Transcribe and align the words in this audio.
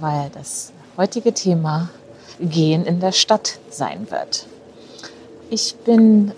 weil 0.00 0.30
das 0.30 0.72
heutige 0.96 1.32
Thema 1.32 1.90
Gehen 2.40 2.84
in 2.84 3.00
der 3.00 3.12
Stadt 3.12 3.58
sein 3.70 4.10
wird. 4.10 4.46
Ich 5.50 5.76
bin 5.84 6.32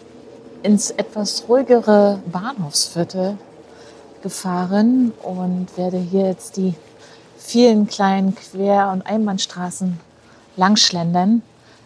ins 0.63 0.91
etwas 0.91 1.45
ruhigere 1.49 2.21
Bahnhofsviertel 2.27 3.39
gefahren 4.23 5.13
und 5.23 5.77
werde 5.77 5.99
hier 5.99 6.27
jetzt 6.27 6.57
die 6.57 6.75
vielen 7.39 7.87
kleinen 7.87 8.35
Quer- 8.35 8.91
und 8.93 9.07
Einbahnstraßen 9.07 10.01
langschlendern, 10.57 11.43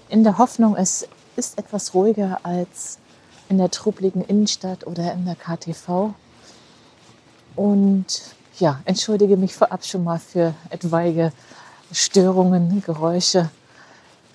in 0.09 0.25
der 0.25 0.39
Hoffnung, 0.39 0.77
es 0.77 1.07
ist 1.37 1.57
etwas 1.59 1.95
ruhiger 1.95 2.41
als 2.43 2.99
in 3.49 3.59
der 3.59 3.71
trubligen 3.71 4.23
Innenstadt 4.23 4.87
oder 4.87 5.13
in 5.13 5.25
der 5.25 5.37
KTV. 5.37 6.15
Und 7.57 8.07
ja, 8.59 8.81
entschuldige 8.85 9.37
mich 9.37 9.55
vorab 9.55 9.85
schon 9.85 10.05
mal 10.05 10.19
für 10.19 10.55
etwaige 10.71 11.33
Störungen, 11.93 12.83
Geräusche. 12.83 13.51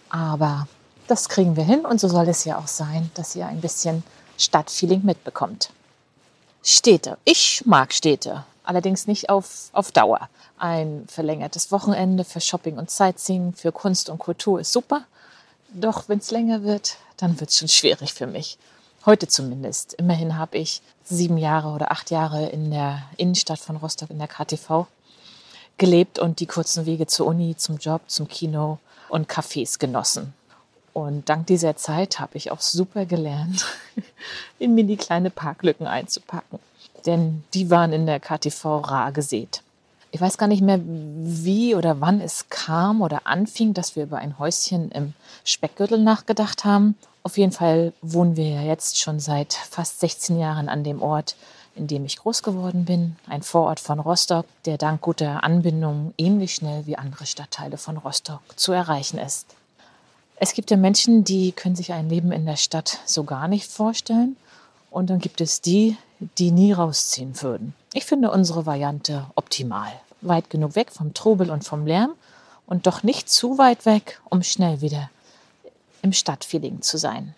Aber 0.09 0.67
das 1.08 1.30
kriegen 1.30 1.56
wir 1.56 1.64
hin 1.64 1.86
und 1.86 2.00
so 2.00 2.08
soll 2.08 2.28
es 2.28 2.45
ja 2.45 2.58
auch 2.58 2.67
sein, 2.67 3.11
dass 3.14 3.36
ihr 3.36 3.48
ein 3.48 3.61
bisschen 3.61 4.03
Stadtfeeling 4.38 5.03
mitbekommt. 5.03 5.70
Städte. 6.64 7.17
Ich 7.26 7.64
mag 7.66 7.94
Städte, 7.94 8.44
allerdings 8.64 9.08
nicht 9.08 9.30
auf, 9.30 9.70
auf 9.72 9.92
Dauer. 9.92 10.30
Ein 10.58 11.06
verlängertes 11.08 11.72
Wochenende 11.72 12.23
für 12.23 12.42
Shopping 12.42 12.78
und 12.78 12.89
Sightseeing, 12.89 13.53
für 13.53 13.72
Kunst 13.72 14.09
und 14.09 14.17
Kultur 14.17 14.59
ist 14.59 14.73
super. 14.73 15.03
Doch 15.70 16.09
wenn 16.09 16.20
es 16.20 16.31
länger 16.31 16.64
wird, 16.64 16.98
dann 17.17 17.39
wird 17.39 17.50
es 17.50 17.58
schon 17.58 17.67
schwierig 17.67 18.14
für 18.14 18.28
mich. 18.28 18.58
Heute 19.06 19.28
zumindest. 19.28 19.94
Immerhin 19.94 20.38
habe 20.38 20.58
ich 20.58 20.81
sieben 21.03 21.38
Jahre 21.38 21.70
oder 21.70 21.92
acht 21.92 22.09
Jahre 22.09 22.48
in 22.48 22.72
der 22.72 23.03
Innenstadt 23.17 23.59
von 23.59 23.76
Rostock 23.76 24.09
in 24.09 24.17
der 24.17 24.28
KTV 24.28 24.88
gelebt 25.77 26.19
und 26.19 26.39
die 26.39 26.45
kurzen 26.45 26.85
Wege 26.85 27.07
zur 27.07 27.27
Uni, 27.27 27.55
zum 27.55 27.77
Job, 27.77 28.01
zum 28.07 28.27
Kino 28.27 28.79
und 29.09 29.29
Cafés 29.29 29.79
genossen. 29.79 30.33
Und 30.93 31.27
dank 31.27 31.47
dieser 31.47 31.75
Zeit 31.75 32.19
habe 32.19 32.37
ich 32.37 32.51
auch 32.51 32.61
super 32.61 33.05
gelernt, 33.05 33.65
in 34.59 34.75
mir 34.75 34.85
die 34.85 34.95
kleine 34.95 35.29
Parklücken 35.29 35.87
einzupacken. 35.87 36.59
Denn 37.05 37.43
die 37.53 37.69
waren 37.69 37.91
in 37.91 38.05
der 38.05 38.19
KTV 38.19 38.65
rar 38.77 39.11
gesät. 39.11 39.61
Ich 40.11 40.21
weiß 40.21 40.37
gar 40.37 40.47
nicht 40.47 40.61
mehr, 40.61 40.80
wie 40.81 41.75
oder 41.75 41.99
wann 41.99 42.21
es 42.21 42.47
kam 42.49 43.02
oder 43.02 43.27
anfing, 43.27 43.73
dass 43.73 43.97
wir 43.97 44.03
über 44.03 44.19
ein 44.19 44.39
Häuschen 44.39 44.89
im 44.91 45.14
Speckgürtel 45.43 45.99
nachgedacht 46.02 46.64
haben. 46.64 46.95
Auf 47.23 47.37
jeden 47.37 47.52
Fall 47.52 47.91
wohnen 48.02 48.37
wir 48.37 48.47
ja 48.47 48.61
jetzt 48.61 48.97
schon 48.97 49.19
seit 49.19 49.53
fast 49.53 49.99
16 49.99 50.39
Jahren 50.39 50.69
an 50.69 50.85
dem 50.85 51.02
Ort, 51.02 51.35
in 51.75 51.87
dem 51.87 52.05
ich 52.05 52.17
groß 52.17 52.41
geworden 52.41 52.86
bin. 52.86 53.17
Ein 53.27 53.43
Vorort 53.43 53.80
von 53.80 53.99
Rostock, 53.99 54.45
der 54.65 54.77
dank 54.77 55.02
guter 55.02 55.43
Anbindung 55.43 56.13
ähnlich 56.17 56.55
schnell 56.55 56.86
wie 56.86 56.97
andere 56.97 57.25
Stadtteile 57.25 57.77
von 57.77 57.97
Rostock 57.97 58.41
zu 58.55 58.71
erreichen 58.71 59.17
ist. 59.17 59.45
Es 60.37 60.53
gibt 60.53 60.71
ja 60.71 60.77
Menschen, 60.77 61.23
die 61.23 61.52
können 61.52 61.75
sich 61.75 61.93
ein 61.93 62.09
Leben 62.09 62.31
in 62.31 62.45
der 62.45 62.58
Stadt 62.58 62.99
so 63.05 63.23
gar 63.23 63.47
nicht 63.47 63.69
vorstellen. 63.69 64.35
Und 64.89 65.09
dann 65.09 65.19
gibt 65.19 65.41
es 65.41 65.61
die, 65.61 65.97
die 66.37 66.52
nie 66.52 66.71
rausziehen 66.71 67.41
würden. 67.41 67.73
Ich 67.93 68.05
finde 68.05 68.31
unsere 68.31 68.65
Variante 68.65 69.25
optimal 69.35 69.91
weit 70.21 70.49
genug 70.49 70.75
weg 70.75 70.91
vom 70.91 71.14
Trubel 71.14 71.52
und 71.52 71.64
vom 71.64 71.85
Lärm 71.85 72.11
und 72.65 72.87
doch 72.87 73.03
nicht 73.03 73.30
zu 73.30 73.58
weit 73.58 73.85
weg, 73.85 74.21
um 74.30 74.41
schnell 74.43 74.81
wieder 74.81 75.09
im 76.02 76.14
Stadtfeeling 76.14 76.81
zu 76.81 76.97
sein. 76.97 77.35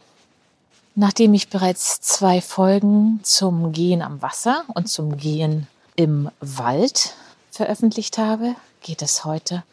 Nachdem 0.99 1.35
ich 1.35 1.49
bereits 1.49 2.01
zwei 2.01 2.41
Folgen 2.41 3.19
zum 3.21 3.71
Gehen 3.71 4.01
am 4.01 4.19
Wasser 4.23 4.63
und 4.73 4.89
zum 4.89 5.15
Gehen 5.15 5.67
im 5.95 6.31
Wald 6.39 7.13
veröffentlicht 7.51 8.17
habe, 8.17 8.55
geht 8.81 9.03
es 9.03 9.23
heute 9.23 9.63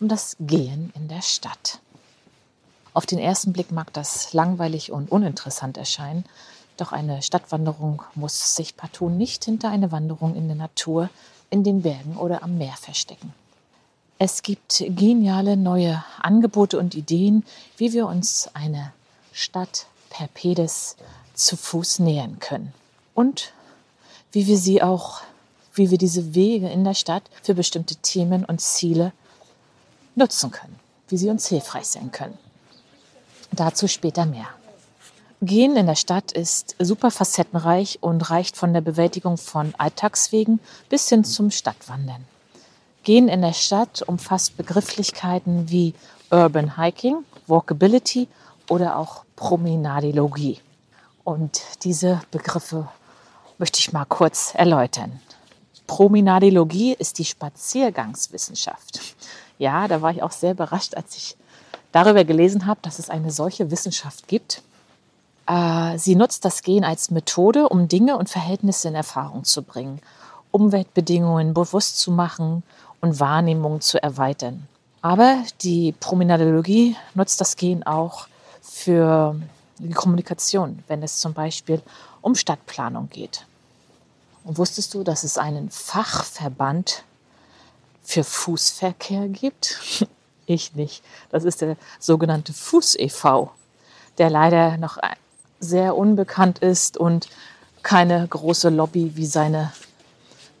um 0.00 0.08
das 0.08 0.36
Gehen 0.40 0.92
in 0.96 1.06
der 1.06 1.22
Stadt. 1.22 1.78
Auf 2.94 3.06
den 3.06 3.20
ersten 3.20 3.52
Blick 3.52 3.70
mag 3.70 3.92
das 3.92 4.32
langweilig 4.32 4.90
und 4.90 5.12
uninteressant 5.12 5.76
erscheinen, 5.76 6.24
doch 6.76 6.90
eine 6.90 7.22
Stadtwanderung 7.22 8.02
muss 8.16 8.56
sich 8.56 8.76
partout 8.76 9.10
nicht 9.10 9.44
hinter 9.44 9.68
eine 9.68 9.92
Wanderung 9.92 10.34
in 10.34 10.48
der 10.48 10.56
Natur 10.56 11.10
in 11.48 11.62
den 11.62 11.82
Bergen 11.82 12.16
oder 12.16 12.42
am 12.42 12.58
Meer 12.58 12.74
verstecken. 12.74 13.32
Es 14.18 14.42
gibt 14.42 14.82
geniale 14.88 15.56
neue 15.56 16.02
Angebote 16.18 16.76
und 16.76 16.96
Ideen, 16.96 17.44
wie 17.76 17.92
wir 17.92 18.08
uns 18.08 18.50
eine 18.54 18.92
Stadt 19.32 19.86
per 20.12 20.28
Pedes 20.28 20.96
zu 21.32 21.56
Fuß 21.56 22.00
nähern 22.00 22.38
können. 22.38 22.74
Und 23.14 23.54
wie 24.30 24.46
wir 24.46 24.58
sie 24.58 24.82
auch, 24.82 25.22
wie 25.74 25.90
wir 25.90 25.96
diese 25.96 26.34
Wege 26.34 26.68
in 26.68 26.84
der 26.84 26.92
Stadt 26.92 27.22
für 27.42 27.54
bestimmte 27.54 27.96
Themen 27.96 28.44
und 28.44 28.60
Ziele 28.60 29.12
nutzen 30.14 30.50
können, 30.50 30.78
wie 31.08 31.16
sie 31.16 31.30
uns 31.30 31.46
hilfreich 31.46 31.86
sein 31.86 32.12
können. 32.12 32.36
Dazu 33.52 33.88
später 33.88 34.26
mehr. 34.26 34.48
Gehen 35.40 35.76
in 35.76 35.86
der 35.86 35.96
Stadt 35.96 36.30
ist 36.32 36.76
super 36.78 37.10
facettenreich 37.10 37.98
und 38.02 38.30
reicht 38.30 38.56
von 38.56 38.74
der 38.74 38.82
Bewältigung 38.82 39.38
von 39.38 39.74
Alltagswegen 39.78 40.60
bis 40.90 41.08
hin 41.08 41.24
zum 41.24 41.50
Stadtwandern. 41.50 42.24
Gehen 43.02 43.28
in 43.28 43.40
der 43.40 43.54
Stadt 43.54 44.02
umfasst 44.02 44.58
Begrifflichkeiten 44.58 45.70
wie 45.70 45.94
Urban 46.30 46.76
Hiking, 46.76 47.24
Walkability 47.46 48.28
oder 48.68 48.96
auch 48.98 49.24
Promenadilogie. 49.36 50.60
Und 51.24 51.62
diese 51.84 52.20
Begriffe 52.30 52.88
möchte 53.58 53.78
ich 53.78 53.92
mal 53.92 54.04
kurz 54.04 54.54
erläutern. 54.54 55.20
Promenadilogie 55.86 56.94
ist 56.94 57.18
die 57.18 57.24
Spaziergangswissenschaft. 57.24 59.00
Ja, 59.58 59.88
da 59.88 60.02
war 60.02 60.10
ich 60.10 60.22
auch 60.22 60.32
sehr 60.32 60.52
überrascht, 60.52 60.94
als 60.94 61.16
ich 61.16 61.36
darüber 61.92 62.24
gelesen 62.24 62.66
habe, 62.66 62.80
dass 62.82 62.98
es 62.98 63.10
eine 63.10 63.30
solche 63.30 63.70
Wissenschaft 63.70 64.26
gibt. 64.26 64.62
Äh, 65.46 65.98
sie 65.98 66.16
nutzt 66.16 66.44
das 66.44 66.62
Gehen 66.62 66.84
als 66.84 67.10
Methode, 67.10 67.68
um 67.68 67.88
Dinge 67.88 68.16
und 68.16 68.30
Verhältnisse 68.30 68.88
in 68.88 68.94
Erfahrung 68.94 69.44
zu 69.44 69.62
bringen, 69.62 70.00
Umweltbedingungen 70.50 71.54
bewusst 71.54 71.98
zu 71.98 72.10
machen 72.10 72.62
und 73.00 73.20
Wahrnehmung 73.20 73.80
zu 73.80 74.02
erweitern. 74.02 74.66
Aber 75.02 75.42
die 75.62 75.92
Promenadologie 75.92 76.96
nutzt 77.14 77.40
das 77.40 77.56
Gehen 77.56 77.82
auch 77.82 78.28
für 78.62 79.36
die 79.78 79.92
Kommunikation, 79.92 80.82
wenn 80.86 81.02
es 81.02 81.18
zum 81.18 81.34
Beispiel 81.34 81.82
um 82.20 82.34
Stadtplanung 82.34 83.10
geht. 83.10 83.46
Und 84.44 84.56
wusstest 84.58 84.94
du, 84.94 85.02
dass 85.02 85.24
es 85.24 85.36
einen 85.36 85.70
Fachverband 85.70 87.04
für 88.02 88.24
Fußverkehr 88.24 89.28
gibt? 89.28 90.06
Ich 90.44 90.74
nicht. 90.74 91.04
Das 91.30 91.44
ist 91.44 91.60
der 91.60 91.76
sogenannte 92.00 92.52
Fuß 92.52 92.96
e.V., 92.96 93.52
der 94.18 94.28
leider 94.28 94.76
noch 94.76 94.98
sehr 95.60 95.96
unbekannt 95.96 96.58
ist 96.58 96.96
und 96.96 97.28
keine 97.84 98.26
große 98.26 98.68
Lobby 98.68 99.12
wie 99.14 99.24
seine 99.24 99.72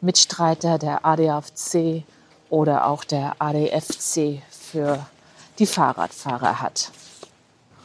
Mitstreiter 0.00 0.78
der 0.78 1.04
ADFC 1.04 2.04
oder 2.48 2.86
auch 2.86 3.02
der 3.02 3.34
ADFC 3.40 4.40
für 4.50 5.04
die 5.58 5.66
Fahrradfahrer 5.66 6.60
hat. 6.60 6.92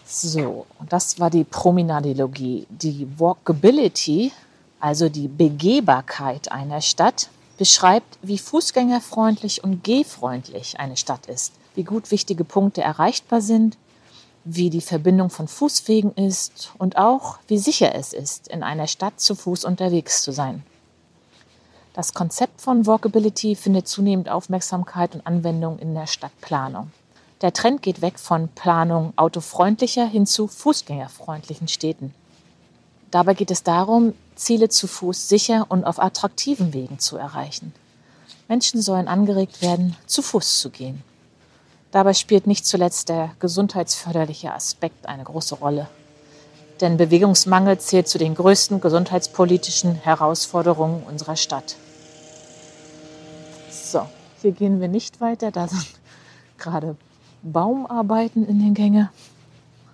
So, 0.09 0.65
das 0.87 1.19
war 1.19 1.29
die 1.29 1.43
Promenadilogie. 1.43 2.65
Die 2.69 3.07
Walkability, 3.17 4.31
also 4.79 5.09
die 5.09 5.27
Begehbarkeit 5.27 6.49
einer 6.49 6.79
Stadt, 6.79 7.29
beschreibt, 7.57 8.17
wie 8.21 8.37
fußgängerfreundlich 8.37 9.65
und 9.65 9.83
gehfreundlich 9.83 10.79
eine 10.79 10.95
Stadt 10.95 11.25
ist, 11.25 11.53
wie 11.75 11.83
gut 11.83 12.09
wichtige 12.09 12.45
Punkte 12.45 12.81
erreichbar 12.81 13.41
sind, 13.41 13.77
wie 14.45 14.69
die 14.69 14.81
Verbindung 14.81 15.29
von 15.29 15.49
Fußwegen 15.49 16.13
ist 16.13 16.71
und 16.77 16.97
auch, 16.97 17.39
wie 17.47 17.57
sicher 17.57 17.93
es 17.93 18.13
ist, 18.13 18.47
in 18.47 18.63
einer 18.63 18.87
Stadt 18.87 19.19
zu 19.19 19.35
Fuß 19.35 19.65
unterwegs 19.65 20.21
zu 20.21 20.31
sein. 20.31 20.63
Das 21.93 22.13
Konzept 22.13 22.61
von 22.61 22.85
Walkability 22.85 23.55
findet 23.55 23.89
zunehmend 23.89 24.29
Aufmerksamkeit 24.29 25.15
und 25.15 25.27
Anwendung 25.27 25.79
in 25.79 25.93
der 25.95 26.07
Stadtplanung. 26.07 26.91
Der 27.41 27.53
Trend 27.53 27.83
geht 27.83 28.01
weg 28.01 28.17
von 28.17 28.47
Planung 28.49 29.13
autofreundlicher 29.15 30.07
hin 30.07 30.25
zu 30.25 30.47
fußgängerfreundlichen 30.47 31.67
Städten. 31.67 32.13
Dabei 33.11 33.35
geht 33.35 33.51
es 33.51 33.63
darum, 33.63 34.13
Ziele 34.35 34.69
zu 34.69 34.87
Fuß 34.87 35.29
sicher 35.29 35.67
und 35.69 35.85
auf 35.85 35.99
attraktiven 36.01 36.73
Wegen 36.73 36.99
zu 36.99 37.15
erreichen. 37.17 37.73
Menschen 38.47 38.81
sollen 38.81 39.07
angeregt 39.07 39.61
werden, 39.61 39.95
zu 40.07 40.21
Fuß 40.21 40.59
zu 40.59 40.69
gehen. 40.71 41.03
Dabei 41.91 42.13
spielt 42.13 42.47
nicht 42.47 42.65
zuletzt 42.65 43.09
der 43.09 43.31
gesundheitsförderliche 43.39 44.53
Aspekt 44.53 45.07
eine 45.07 45.23
große 45.23 45.55
Rolle. 45.55 45.87
Denn 46.81 46.97
Bewegungsmangel 46.97 47.79
zählt 47.79 48.07
zu 48.07 48.17
den 48.17 48.35
größten 48.35 48.81
gesundheitspolitischen 48.81 49.95
Herausforderungen 49.95 51.03
unserer 51.03 51.35
Stadt. 51.35 51.75
So, 53.71 54.07
hier 54.41 54.51
gehen 54.51 54.81
wir 54.81 54.87
nicht 54.87 55.21
weiter. 55.21 55.51
Da 55.51 55.67
sind 55.67 55.87
gerade 56.57 56.95
Baumarbeiten 57.43 58.47
in 58.47 58.59
den 58.59 58.73
Gängen. 58.73 59.09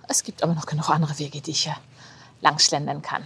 Es 0.07 0.23
gibt 0.23 0.43
aber 0.43 0.53
noch 0.53 0.65
genug 0.65 0.89
andere 0.89 1.17
Wege, 1.19 1.41
die 1.41 1.51
ich 1.51 1.63
hier 1.63 1.75
langschlendern 2.41 3.01
kann. 3.01 3.23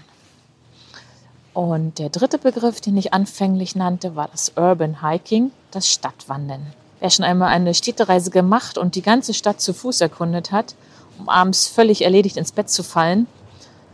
Und 1.54 1.98
der 1.98 2.10
dritte 2.10 2.38
Begriff, 2.38 2.82
den 2.82 2.98
ich 2.98 3.14
anfänglich 3.14 3.76
nannte, 3.76 4.16
war 4.16 4.28
das 4.28 4.54
Urban 4.56 5.02
Hiking, 5.02 5.52
das 5.72 5.92
Stadtwandern. 5.92 6.68
Wer 7.00 7.10
schon 7.10 7.26
einmal 7.26 7.50
eine 7.50 7.74
Städtereise 7.74 8.30
gemacht 8.30 8.78
und 8.78 8.96
die 8.96 9.02
ganze 9.02 9.34
Stadt 9.34 9.60
zu 9.60 9.74
Fuß 9.74 10.02
erkundet 10.02 10.52
hat, 10.52 10.76
um 11.18 11.30
abends 11.30 11.68
völlig 11.68 12.04
erledigt 12.04 12.38
ins 12.38 12.52
Bett 12.52 12.70
zu 12.70 12.84
fallen, 12.84 13.28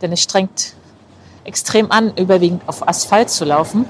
denn 0.02 0.12
es 0.12 0.22
strengt 0.22 0.74
extrem 1.44 1.90
an, 1.90 2.14
überwiegend 2.16 2.68
auf 2.68 2.86
Asphalt 2.86 3.30
zu 3.30 3.44
laufen, 3.44 3.86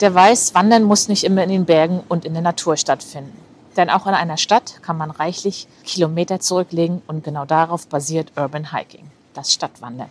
der 0.00 0.14
weiß, 0.14 0.54
Wandern 0.54 0.84
muss 0.84 1.08
nicht 1.08 1.24
immer 1.24 1.42
in 1.42 1.50
den 1.50 1.64
Bergen 1.64 2.02
und 2.08 2.24
in 2.24 2.32
der 2.32 2.42
Natur 2.42 2.76
stattfinden. 2.76 3.36
Denn 3.76 3.90
auch 3.90 4.06
in 4.06 4.14
einer 4.14 4.36
Stadt 4.36 4.82
kann 4.82 4.96
man 4.96 5.10
reichlich 5.10 5.66
Kilometer 5.84 6.40
zurücklegen 6.40 7.02
und 7.06 7.24
genau 7.24 7.44
darauf 7.44 7.86
basiert 7.88 8.32
Urban 8.36 8.72
Hiking, 8.72 9.10
das 9.34 9.52
Stadtwandern. 9.52 10.10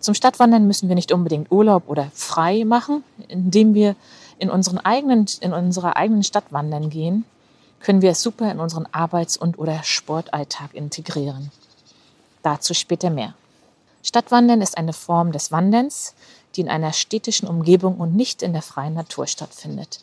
Zum 0.00 0.14
Stadtwandern 0.14 0.66
müssen 0.66 0.88
wir 0.88 0.96
nicht 0.96 1.12
unbedingt 1.12 1.50
Urlaub 1.50 1.84
oder 1.86 2.10
frei 2.12 2.64
machen. 2.64 3.04
Indem 3.28 3.72
wir 3.72 3.96
in, 4.38 4.50
unseren 4.50 4.78
eigenen, 4.78 5.26
in 5.40 5.54
unserer 5.54 5.96
eigenen 5.96 6.22
Stadt 6.22 6.44
wandern 6.50 6.90
gehen, 6.90 7.24
können 7.80 8.02
wir 8.02 8.10
es 8.10 8.20
super 8.20 8.50
in 8.50 8.60
unseren 8.60 8.86
Arbeits- 8.92 9.38
und 9.38 9.58
oder 9.58 9.82
Sportalltag 9.82 10.74
integrieren. 10.74 11.50
Dazu 12.42 12.74
später 12.74 13.08
mehr. 13.08 13.32
Stadtwandern 14.02 14.60
ist 14.60 14.76
eine 14.76 14.92
Form 14.92 15.32
des 15.32 15.50
Wanderns, 15.50 16.14
die 16.56 16.60
in 16.60 16.68
einer 16.68 16.92
städtischen 16.92 17.48
Umgebung 17.48 17.96
und 17.96 18.14
nicht 18.14 18.42
in 18.42 18.52
der 18.52 18.62
freien 18.62 18.94
Natur 18.94 19.26
stattfindet. 19.26 20.00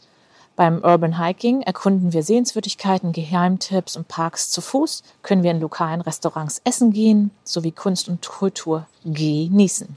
Beim 0.55 0.83
Urban 0.83 1.17
Hiking 1.17 1.61
erkunden 1.61 2.13
wir 2.13 2.23
Sehenswürdigkeiten, 2.23 3.13
Geheimtipps 3.13 3.95
und 3.95 4.07
Parks 4.07 4.49
zu 4.51 4.61
Fuß, 4.61 5.01
können 5.23 5.43
wir 5.43 5.51
in 5.51 5.61
lokalen 5.61 6.01
Restaurants 6.01 6.61
essen 6.65 6.91
gehen, 6.91 7.31
sowie 7.43 7.71
Kunst 7.71 8.09
und 8.09 8.27
Kultur 8.27 8.85
genießen. 9.05 9.95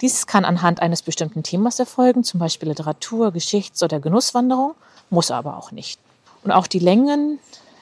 Dies 0.00 0.26
kann 0.26 0.44
anhand 0.44 0.80
eines 0.80 1.02
bestimmten 1.02 1.42
Themas 1.42 1.78
erfolgen, 1.78 2.24
zum 2.24 2.38
Beispiel 2.38 2.68
Literatur, 2.68 3.32
Geschichts- 3.32 3.82
oder 3.82 4.00
Genusswanderung, 4.00 4.74
muss 5.08 5.30
aber 5.30 5.56
auch 5.56 5.72
nicht. 5.72 5.98
Und 6.42 6.52
auch 6.52 6.66
die 6.66 6.78
Längen, 6.78 7.38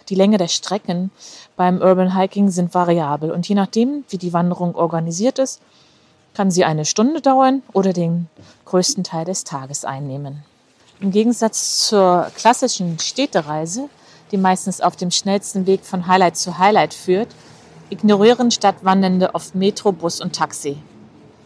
die 0.09 0.15
Länge 0.15 0.39
der 0.39 0.49
Strecken 0.49 1.11
beim 1.57 1.81
Urban 1.81 2.17
Hiking 2.17 2.51
sind 2.51 2.75
variabel 2.75 3.31
und 3.31 3.49
je 3.49 3.55
nachdem, 3.55 4.05
wie 4.09 4.19
die 4.19 4.33
Wanderung 4.33 4.75
organisiert 4.75 5.39
ist, 5.39 5.61
kann 6.35 6.51
sie 6.51 6.65
eine 6.65 6.85
Stunde 6.85 7.21
dauern 7.21 7.63
oder 7.73 7.93
den 7.93 8.29
größten 8.65 9.05
Teil 9.05 9.25
des 9.25 9.45
Tages 9.45 9.85
einnehmen. 9.85 10.45
Im 11.01 11.11
Gegensatz 11.11 11.89
zur 11.89 12.31
klassischen 12.37 12.99
Städtereise, 12.99 13.89
die 14.31 14.37
meistens 14.37 14.81
auf 14.81 14.97
dem 14.97 15.11
schnellsten 15.11 15.67
Weg 15.67 15.85
von 15.85 16.07
Highlight 16.07 16.37
zu 16.37 16.59
Highlight 16.59 16.95
führt, 16.95 17.29
ignorieren 17.91 18.51
Stadtwandernde 18.51 19.35
oft 19.35 19.55
Metro, 19.55 19.93
Bus 19.93 20.21
und 20.21 20.35
Taxi. 20.35 20.79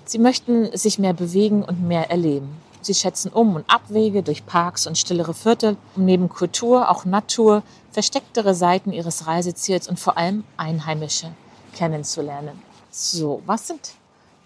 Sie 0.04 0.18
möchten 0.18 0.76
sich 0.76 0.98
mehr 0.98 1.14
bewegen 1.14 1.64
und 1.64 1.82
mehr 1.82 2.10
erleben. 2.10 2.48
Sie 2.80 2.94
schätzen 2.94 3.32
Um- 3.32 3.56
und 3.56 3.68
Abwege 3.68 4.22
durch 4.22 4.46
Parks 4.46 4.86
und 4.86 4.96
stillere 4.96 5.34
Viertel, 5.34 5.76
um 5.96 6.04
neben 6.04 6.28
Kultur 6.28 6.88
auch 6.88 7.04
Natur, 7.04 7.64
verstecktere 7.90 8.54
Seiten 8.54 8.92
ihres 8.92 9.26
Reiseziels 9.26 9.88
und 9.88 9.98
vor 9.98 10.16
allem 10.16 10.44
Einheimische 10.56 11.32
kennenzulernen. 11.74 12.62
So, 12.92 13.42
was 13.44 13.66
sind 13.66 13.95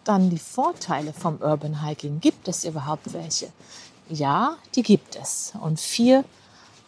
dann 0.05 0.31
die 0.31 0.39
Vorteile 0.39 1.13
vom 1.13 1.39
Urban 1.41 1.85
Hiking? 1.85 2.21
Gibt 2.21 2.49
es 2.49 2.65
überhaupt 2.65 3.13
welche? 3.13 3.49
Ja, 4.09 4.57
die 4.75 4.83
gibt 4.83 5.17
es. 5.17 5.53
Und 5.61 5.81
vier 5.81 6.25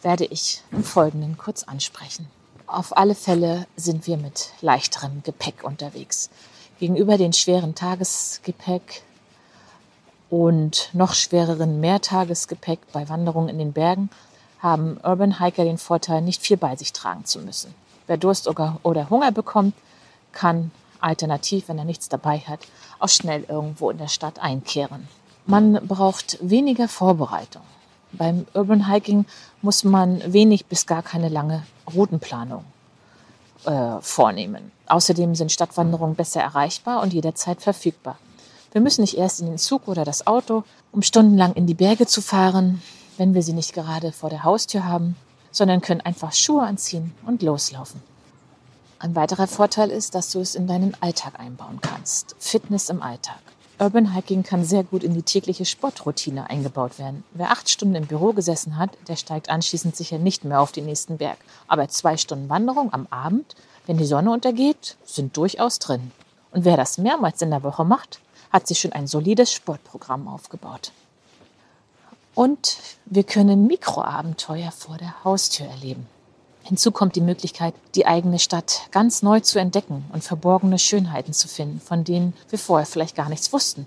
werde 0.03 0.25
ich 0.25 0.62
im 0.73 0.82
Folgenden 0.82 1.38
kurz 1.38 1.62
ansprechen. 1.62 2.29
Auf 2.67 2.97
alle 2.97 3.14
Fälle 3.14 3.67
sind 3.76 4.06
wir 4.06 4.17
mit 4.17 4.50
leichterem 4.61 5.23
Gepäck 5.23 5.62
unterwegs. 5.62 6.31
Gegenüber 6.79 7.19
den 7.19 7.32
schweren 7.32 7.75
Tagesgepäck 7.75 9.03
und 10.31 10.88
noch 10.93 11.14
schwereren 11.14 11.81
Mehrtagesgepäck 11.81 12.81
bei 12.93 13.09
Wanderungen 13.09 13.50
in 13.50 13.59
den 13.59 13.73
Bergen 13.73 14.11
haben 14.61 14.99
Urban 15.03 15.38
Hiker 15.38 15.64
den 15.64 15.79
Vorteil, 15.79 16.23
nicht 16.23 16.41
viel 16.41 16.56
bei 16.56 16.75
sich 16.76 16.93
tragen 16.93 17.25
zu 17.25 17.41
müssen. 17.41 17.75
Wer 18.06 18.17
Durst 18.17 18.49
oder 18.49 19.11
Hunger 19.11 19.32
bekommt, 19.32 19.75
kann 20.32 20.70
alternativ, 21.02 21.69
wenn 21.69 21.78
er 21.78 21.84
nichts 21.84 22.08
dabei 22.08 22.38
hat, 22.38 22.60
auch 22.99 23.08
schnell 23.08 23.44
irgendwo 23.49 23.90
in 23.90 23.99
der 23.99 24.08
Stadt 24.08 24.38
einkehren. 24.38 25.08
Man 25.46 25.75
braucht 25.87 26.38
weniger 26.40 26.88
Vorbereitung. 26.88 27.62
Beim 28.12 28.46
Urban 28.54 28.88
Hiking 28.88 29.25
muss 29.62 29.84
man 29.84 30.32
wenig 30.32 30.66
bis 30.66 30.87
gar 30.87 31.02
keine 31.02 31.28
lange 31.28 31.64
Routenplanung 31.93 32.64
äh, 33.64 34.00
vornehmen. 34.00 34.70
Außerdem 34.87 35.34
sind 35.34 35.50
Stadtwanderungen 35.50 36.14
besser 36.14 36.43
erreichbar 36.43 37.02
und 37.02 37.12
jederzeit 37.12 37.62
verfügbar. 37.62 38.19
Wir 38.72 38.81
müssen 38.81 39.00
nicht 39.00 39.16
erst 39.16 39.40
in 39.40 39.46
den 39.46 39.58
Zug 39.58 39.88
oder 39.88 40.04
das 40.04 40.26
Auto, 40.26 40.64
um 40.93 41.02
stundenlang 41.02 41.54
in 41.54 41.66
die 41.66 41.75
Berge 41.75 42.06
zu 42.06 42.22
fahren, 42.22 42.82
wenn 43.16 43.34
wir 43.34 43.43
sie 43.43 43.52
nicht 43.52 43.72
gerade 43.72 44.12
vor 44.12 44.31
der 44.31 44.44
Haustür 44.44 44.84
haben, 44.84 45.16
sondern 45.50 45.81
können 45.81 46.00
einfach 46.00 46.32
Schuhe 46.32 46.62
anziehen 46.62 47.14
und 47.26 47.43
loslaufen. 47.43 48.02
Ein 49.02 49.16
weiterer 49.16 49.49
Vorteil 49.49 49.90
ist, 49.90 50.14
dass 50.14 50.30
du 50.30 50.38
es 50.38 50.54
in 50.54 50.68
deinen 50.68 50.97
Alltag 51.00 51.40
einbauen 51.40 51.80
kannst. 51.80 52.37
Fitness 52.38 52.88
im 52.88 53.02
Alltag. 53.02 53.40
Urban 53.80 54.14
Hiking 54.14 54.44
kann 54.44 54.64
sehr 54.64 54.85
gut 54.85 55.02
in 55.02 55.12
die 55.12 55.25
tägliche 55.25 55.64
Sportroutine 55.64 56.49
eingebaut 56.49 57.00
werden. 57.00 57.25
Wer 57.32 57.50
acht 57.50 57.68
Stunden 57.68 57.97
im 57.97 58.06
Büro 58.06 58.32
gesessen 58.32 58.78
hat, 58.78 58.90
der 59.09 59.16
steigt 59.16 59.50
anschließend 59.50 59.97
sicher 59.97 60.18
nicht 60.18 60.44
mehr 60.44 60.61
auf 60.61 60.71
den 60.71 60.85
nächsten 60.85 61.18
Berg. 61.18 61.38
Aber 61.66 61.88
zwei 61.88 62.16
Stunden 62.16 62.49
Wanderung 62.49 62.94
am 62.94 63.09
Abend, 63.11 63.56
wenn 63.87 63.99
die 63.99 64.04
Sonne 64.04 64.30
untergeht, 64.30 64.97
sind 65.04 65.37
durchaus 65.37 65.80
drin. 65.80 66.12
Und 66.52 66.64
wer 66.64 66.76
das 66.76 66.97
mehrmals 66.97 67.42
in 67.42 67.50
der 67.50 67.64
Woche 67.64 67.85
macht, 67.85 68.21
hat 68.52 68.68
sich 68.68 68.78
schon 68.78 68.92
ein 68.92 69.09
solides 69.09 69.52
Sportprogramm 69.52 70.28
aufgebaut. 70.28 70.92
Und 72.37 72.78
wir 73.06 73.25
können 73.25 73.66
Mikroabenteuer 73.66 74.71
vor 74.71 74.97
der 74.97 75.25
Haustür 75.25 75.66
erleben. 75.66 76.06
Hinzu 76.64 76.92
kommt 76.92 77.16
die 77.16 77.21
Möglichkeit, 77.21 77.75
die 77.95 78.07
eigene 78.07 78.38
Stadt 78.38 78.83
ganz 78.90 79.23
neu 79.23 79.40
zu 79.40 79.59
entdecken 79.59 80.04
und 80.12 80.23
verborgene 80.23 80.78
Schönheiten 80.78 81.33
zu 81.33 81.49
finden, 81.49 81.81
von 81.81 82.04
denen 82.04 82.35
wir 82.50 82.59
vorher 82.59 82.87
vielleicht 82.87 83.16
gar 83.16 83.28
nichts 83.28 83.52
wussten. 83.52 83.87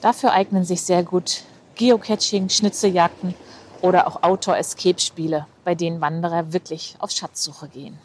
Dafür 0.00 0.32
eignen 0.32 0.64
sich 0.64 0.82
sehr 0.82 1.02
gut 1.02 1.42
Geocaching, 1.76 2.48
Schnitzeljagden 2.48 3.34
oder 3.82 4.06
auch 4.06 4.22
Outdoor-Escape-Spiele, 4.22 5.46
bei 5.64 5.74
denen 5.74 6.00
Wanderer 6.00 6.52
wirklich 6.52 6.96
auf 6.98 7.10
Schatzsuche 7.10 7.68
gehen. 7.68 7.98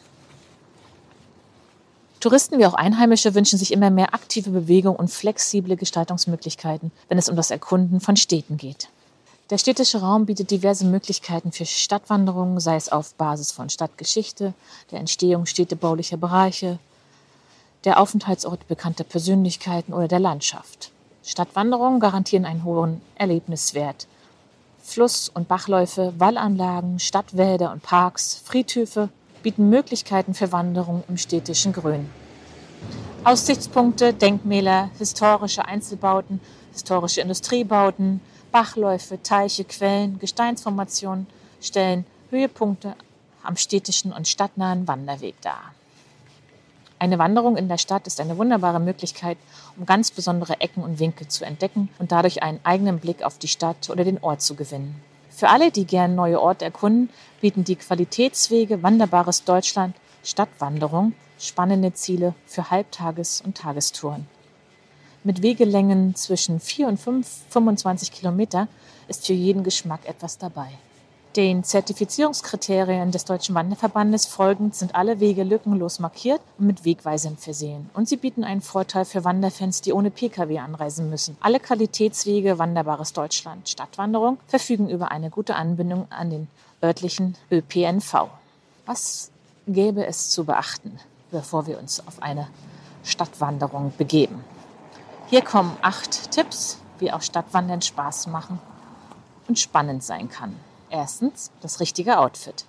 Touristen 2.20 2.58
wie 2.58 2.66
auch 2.66 2.74
Einheimische 2.74 3.36
wünschen 3.36 3.60
sich 3.60 3.72
immer 3.72 3.90
mehr 3.90 4.14
aktive 4.14 4.50
Bewegung 4.50 4.96
und 4.96 5.12
flexible 5.12 5.76
Gestaltungsmöglichkeiten, 5.76 6.92
wenn 7.08 7.18
es 7.18 7.30
um 7.30 7.36
das 7.36 7.52
Erkunden 7.52 8.00
von 8.00 8.16
Städten 8.16 8.58
geht. 8.58 8.90
Der 9.52 9.60
städtische 9.60 10.00
Raum 10.00 10.26
bietet 10.26 10.50
diverse 10.50 10.86
Möglichkeiten 10.86 11.52
für 11.52 11.68
Stadtwanderungen, 11.68 12.60
sei 12.60 12.78
es 12.78 12.92
auf 12.92 13.14
Basis 13.14 13.52
von 13.52 13.70
Stadtgeschichte, 13.70 14.56
der 14.90 15.00
Entstehung 15.00 15.46
städtebaulicher 15.46 16.18
Bereiche, 16.18 16.80
der 17.84 18.00
Aufenthaltsort 18.00 18.68
bekannter 18.68 19.04
Persönlichkeiten 19.04 19.94
oder 19.94 20.08
der 20.08 20.20
Landschaft. 20.20 20.92
Stadtwanderungen 21.24 22.00
garantieren 22.00 22.46
einen 22.46 22.64
hohen 22.64 23.02
Erlebniswert. 23.14 24.08
Fluss- 24.82 25.30
und 25.30 25.48
Bachläufe, 25.48 26.14
Wallanlagen, 26.18 26.98
Stadtwälder 26.98 27.72
und 27.72 27.84
Parks, 27.84 28.42
Friedhöfe 28.44 29.10
bieten 29.44 29.70
Möglichkeiten 29.70 30.34
für 30.34 30.52
Wanderungen 30.52 31.04
im 31.08 31.18
städtischen 31.18 31.72
Grün. 31.72 32.10
Aussichtspunkte, 33.24 34.12
Denkmäler, 34.12 34.90
historische 34.98 35.66
Einzelbauten, 35.66 36.40
historische 36.74 37.22
Industriebauten, 37.22 38.22
Bachläufe, 38.56 39.22
Teiche, 39.22 39.66
Quellen, 39.66 40.18
Gesteinsformationen, 40.18 41.28
stellen 41.60 42.06
Höhepunkte 42.30 42.96
am 43.44 43.58
städtischen 43.58 44.14
und 44.14 44.30
stadtnahen 44.30 44.88
Wanderweg 44.88 45.36
dar. 45.42 45.74
Eine 46.98 47.20
Wanderung 47.20 47.58
in 47.58 47.68
der 47.68 47.78
Stadt 47.78 48.08
ist 48.08 48.22
eine 48.22 48.38
wunderbare 48.38 48.80
Möglichkeit, 48.80 49.38
um 49.76 49.86
ganz 49.86 50.10
besondere 50.10 50.62
Ecken 50.62 50.84
und 50.84 51.00
Winkel 51.00 51.28
zu 51.28 51.44
entdecken 51.44 51.90
und 52.00 52.14
dadurch 52.14 52.44
einen 52.44 52.62
eigenen 52.64 53.00
Blick 53.00 53.24
auf 53.24 53.38
die 53.38 53.50
Stadt 53.50 53.90
oder 53.90 54.06
den 54.06 54.24
Ort 54.24 54.42
zu 54.42 54.56
gewinnen. 54.56 55.04
Für 55.30 55.50
alle, 55.50 55.70
die 55.70 55.84
gern 55.84 56.16
neue 56.16 56.40
Orte 56.40 56.64
erkunden, 56.64 57.10
bieten 57.42 57.66
die 57.66 57.76
Qualitätswege 57.76 58.82
Wanderbares 58.82 59.44
Deutschland 59.44 59.98
Stadtwanderung 60.24 61.12
spannende 61.38 61.92
Ziele 61.92 62.34
für 62.46 62.72
Halbtages- 62.72 63.42
und 63.42 63.58
Tagestouren. 63.58 64.30
Mit 65.26 65.42
Wegelängen 65.42 66.14
zwischen 66.14 66.60
4 66.60 66.88
und 66.88 67.00
5, 67.00 67.28
25 67.50 68.12
Kilometer 68.12 68.68
ist 69.08 69.26
für 69.26 69.34
jeden 69.34 69.64
Geschmack 69.64 70.02
etwas 70.08 70.38
dabei. 70.38 70.68
Den 71.36 71.64
Zertifizierungskriterien 71.64 73.10
des 73.10 73.26
Deutschen 73.26 73.56
Wanderverbandes 73.56 74.28
folgend 74.28 74.76
sind 74.76 74.94
alle 74.94 75.20
Wege 75.20 75.42
lückenlos 75.42 75.98
markiert 75.98 76.42
und 76.60 76.68
mit 76.68 76.86
Wegweisern 76.86 77.38
versehen. 77.38 77.90
Und 77.96 78.08
sie 78.08 78.18
bieten 78.18 78.44
einen 78.44 78.62
Vorteil 78.62 79.04
für 79.04 79.24
Wanderfans, 79.24 79.82
die 79.82 79.94
ohne 79.94 80.12
Pkw 80.12 80.60
anreisen 80.60 81.10
müssen. 81.10 81.38
Alle 81.40 81.60
Qualitätswege 81.60 82.60
Wanderbares 82.60 83.12
Deutschland 83.12 83.68
Stadtwanderung 83.68 84.38
verfügen 84.46 84.92
über 84.92 85.10
eine 85.10 85.32
gute 85.32 85.56
Anbindung 85.56 86.06
an 86.12 86.30
den 86.30 86.48
örtlichen 86.84 87.36
ÖPNV. 87.52 88.28
Was 88.86 89.32
gäbe 89.66 90.06
es 90.06 90.30
zu 90.30 90.46
beachten, 90.46 91.00
bevor 91.32 91.66
wir 91.66 91.80
uns 91.80 92.06
auf 92.06 92.22
eine 92.22 92.48
Stadtwanderung 93.04 93.92
begeben? 93.98 94.44
Hier 95.28 95.42
kommen 95.42 95.76
acht 95.82 96.32
Tipps, 96.32 96.78
wie 97.00 97.12
auch 97.12 97.24
Stadtwandern 97.24 97.82
Spaß 97.82 98.28
machen 98.28 98.60
und 99.48 99.58
spannend 99.58 100.04
sein 100.04 100.30
kann. 100.30 100.56
Erstens 100.92 101.50
das 101.62 101.80
richtige 101.80 102.20
Outfit. 102.20 102.66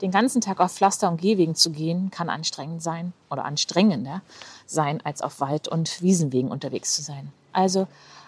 Den 0.00 0.10
ganzen 0.10 0.40
Tag 0.40 0.60
auf 0.60 0.72
Pflaster- 0.72 1.08
und 1.08 1.20
Gehwegen 1.20 1.54
zu 1.54 1.70
gehen, 1.70 2.10
kann 2.10 2.30
anstrengend 2.30 2.82
sein 2.82 3.12
oder 3.30 3.44
anstrengender 3.44 4.22
sein, 4.66 5.00
als 5.04 5.20
auf 5.20 5.40
Wald- 5.40 5.68
und 5.68 6.00
Wiesenwegen 6.00 6.50
unterwegs 6.50 6.94
zu 6.94 7.02
sein. 7.02 7.30
Also 7.52 7.86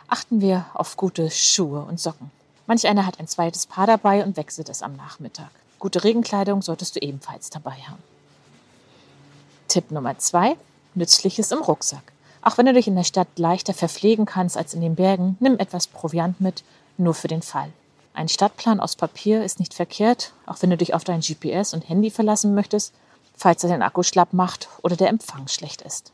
achten 0.09 0.43
wir 0.43 0.67
auf 0.75 0.99
gute 0.99 1.31
Schuhe 1.31 1.81
und 1.81 1.99
Socken. 1.99 2.31
Manch 2.67 2.87
einer 2.87 3.07
hat 3.07 3.19
ein 3.19 3.28
zweites 3.28 3.67
Paar 3.67 3.87
dabei 3.87 4.25
und 4.25 4.37
wechselt 4.37 4.69
es 4.69 4.83
am 4.83 4.95
Nachmittag. 4.97 5.50
Gute 5.78 6.05
Regenkleidung 6.05 6.61
solltest 6.61 6.97
du 6.97 7.00
ebenfalls 7.00 7.49
dabei 7.49 7.76
haben. 7.88 8.02
Tipp 9.69 9.90
Nummer 9.90 10.19
zwei: 10.19 10.57
Nützliches 10.95 11.50
im 11.50 11.61
Rucksack. 11.61 12.12
Auch 12.42 12.59
wenn 12.59 12.66
du 12.66 12.73
dich 12.73 12.88
in 12.88 12.97
der 12.97 13.04
Stadt 13.04 13.28
leichter 13.37 13.75
verpflegen 13.75 14.26
kannst 14.26 14.57
als 14.57 14.75
in 14.75 14.80
den 14.80 14.95
Bergen, 14.95 15.37
nimm 15.40 15.59
etwas 15.59 15.87
Proviant 15.87 16.40
mit, 16.40 16.62
nur 16.97 17.14
für 17.14 17.28
den 17.28 17.42
Fall. 17.42 17.71
Ein 18.14 18.28
Stadtplan 18.28 18.80
aus 18.80 18.97
Papier 18.97 19.45
ist 19.45 19.61
nicht 19.61 19.75
verkehrt, 19.75 20.33
auch 20.47 20.61
wenn 20.61 20.71
du 20.71 20.76
dich 20.76 20.95
auf 20.95 21.04
dein 21.04 21.21
GPS 21.21 21.73
und 21.75 21.88
Handy 21.88 22.11
verlassen 22.11 22.54
möchtest, 22.54 22.92
falls 23.37 23.62
er 23.62 23.71
den 23.71 23.83
Akku 23.83 24.02
schlapp 24.02 24.33
macht 24.33 24.68
oder 24.83 24.97
der 24.97 25.09
Empfang 25.09 25.47
schlecht 25.47 25.83
ist. 25.83 26.12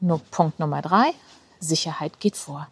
Nur 0.00 0.20
Punkt 0.30 0.58
Nummer 0.58 0.82
drei: 0.82 1.12
Sicherheit 1.60 2.18
geht 2.20 2.36
vor. 2.36 2.66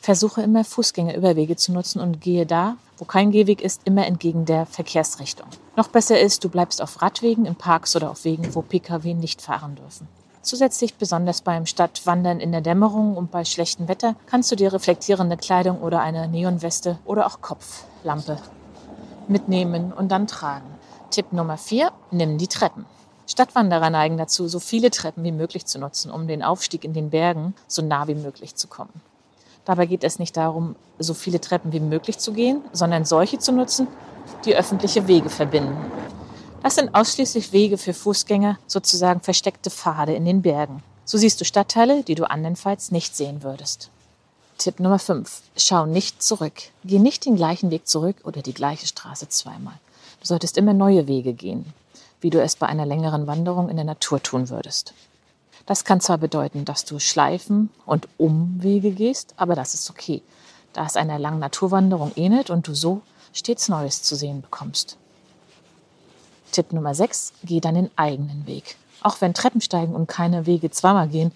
Versuche 0.00 0.42
immer 0.42 0.64
Fußgängerüberwege 0.64 1.56
zu 1.56 1.72
nutzen 1.72 2.00
und 2.00 2.20
gehe 2.20 2.46
da, 2.46 2.76
wo 2.98 3.04
kein 3.04 3.30
Gehweg 3.30 3.60
ist, 3.60 3.82
immer 3.84 4.06
entgegen 4.06 4.44
der 4.46 4.66
Verkehrsrichtung. 4.66 5.46
Noch 5.76 5.88
besser 5.88 6.18
ist, 6.18 6.42
du 6.44 6.48
bleibst 6.48 6.80
auf 6.80 7.02
Radwegen, 7.02 7.44
in 7.44 7.54
Parks 7.54 7.94
oder 7.94 8.10
auf 8.10 8.24
Wegen, 8.24 8.54
wo 8.54 8.62
Pkw 8.62 9.14
nicht 9.14 9.42
fahren 9.42 9.76
dürfen. 9.76 10.08
Zusätzlich, 10.46 10.94
besonders 10.94 11.40
beim 11.40 11.66
Stadtwandern 11.66 12.38
in 12.38 12.52
der 12.52 12.60
Dämmerung 12.60 13.16
und 13.16 13.32
bei 13.32 13.44
schlechtem 13.44 13.88
Wetter, 13.88 14.14
kannst 14.26 14.48
du 14.52 14.54
dir 14.54 14.72
reflektierende 14.72 15.36
Kleidung 15.36 15.80
oder 15.80 16.00
eine 16.00 16.28
Neonweste 16.28 17.00
oder 17.04 17.26
auch 17.26 17.40
Kopflampe 17.40 18.38
mitnehmen 19.26 19.92
und 19.92 20.12
dann 20.12 20.28
tragen. 20.28 20.66
Tipp 21.10 21.32
Nummer 21.32 21.56
4, 21.56 21.90
nimm 22.12 22.38
die 22.38 22.46
Treppen. 22.46 22.84
Stadtwanderer 23.26 23.90
neigen 23.90 24.18
dazu, 24.18 24.46
so 24.46 24.60
viele 24.60 24.92
Treppen 24.92 25.24
wie 25.24 25.32
möglich 25.32 25.66
zu 25.66 25.80
nutzen, 25.80 26.12
um 26.12 26.28
den 26.28 26.44
Aufstieg 26.44 26.84
in 26.84 26.92
den 26.92 27.10
Bergen 27.10 27.56
so 27.66 27.82
nah 27.82 28.06
wie 28.06 28.14
möglich 28.14 28.54
zu 28.54 28.68
kommen. 28.68 29.00
Dabei 29.64 29.86
geht 29.86 30.04
es 30.04 30.20
nicht 30.20 30.36
darum, 30.36 30.76
so 31.00 31.14
viele 31.14 31.40
Treppen 31.40 31.72
wie 31.72 31.80
möglich 31.80 32.18
zu 32.18 32.32
gehen, 32.32 32.62
sondern 32.70 33.04
solche 33.04 33.40
zu 33.40 33.50
nutzen, 33.50 33.88
die 34.44 34.54
öffentliche 34.54 35.08
Wege 35.08 35.28
verbinden. 35.28 35.74
Das 36.66 36.74
sind 36.74 36.96
ausschließlich 36.96 37.52
Wege 37.52 37.78
für 37.78 37.94
Fußgänger, 37.94 38.58
sozusagen 38.66 39.20
versteckte 39.20 39.70
Pfade 39.70 40.16
in 40.16 40.24
den 40.24 40.42
Bergen. 40.42 40.82
So 41.04 41.16
siehst 41.16 41.40
du 41.40 41.44
Stadtteile, 41.44 42.02
die 42.02 42.16
du 42.16 42.28
andernfalls 42.28 42.90
nicht 42.90 43.14
sehen 43.14 43.44
würdest. 43.44 43.88
Tipp 44.58 44.80
Nummer 44.80 44.98
5. 44.98 45.42
Schau 45.56 45.86
nicht 45.86 46.24
zurück. 46.24 46.54
Geh 46.82 46.98
nicht 46.98 47.24
den 47.24 47.36
gleichen 47.36 47.70
Weg 47.70 47.86
zurück 47.86 48.16
oder 48.24 48.42
die 48.42 48.52
gleiche 48.52 48.88
Straße 48.88 49.28
zweimal. 49.28 49.74
Du 50.20 50.26
solltest 50.26 50.58
immer 50.58 50.72
neue 50.72 51.06
Wege 51.06 51.34
gehen, 51.34 51.72
wie 52.20 52.30
du 52.30 52.42
es 52.42 52.56
bei 52.56 52.66
einer 52.66 52.84
längeren 52.84 53.28
Wanderung 53.28 53.68
in 53.68 53.76
der 53.76 53.84
Natur 53.84 54.20
tun 54.20 54.48
würdest. 54.48 54.92
Das 55.66 55.84
kann 55.84 56.00
zwar 56.00 56.18
bedeuten, 56.18 56.64
dass 56.64 56.84
du 56.84 56.98
Schleifen 56.98 57.70
und 57.86 58.08
Umwege 58.18 58.90
gehst, 58.90 59.34
aber 59.36 59.54
das 59.54 59.72
ist 59.74 59.88
okay, 59.88 60.20
da 60.72 60.84
es 60.84 60.96
einer 60.96 61.20
langen 61.20 61.38
Naturwanderung 61.38 62.10
ähnelt 62.16 62.50
und 62.50 62.66
du 62.66 62.74
so 62.74 63.02
stets 63.32 63.68
Neues 63.68 64.02
zu 64.02 64.16
sehen 64.16 64.42
bekommst. 64.42 64.98
Tipp 66.56 66.72
Nummer 66.72 66.94
6, 66.94 67.34
geh 67.44 67.60
deinen 67.60 67.90
eigenen 67.96 68.46
Weg. 68.46 68.76
Auch 69.02 69.20
wenn 69.20 69.34
Treppensteigen 69.34 69.94
und 69.94 70.06
keine 70.06 70.46
Wege 70.46 70.70
zweimal 70.70 71.06
gehen 71.06 71.32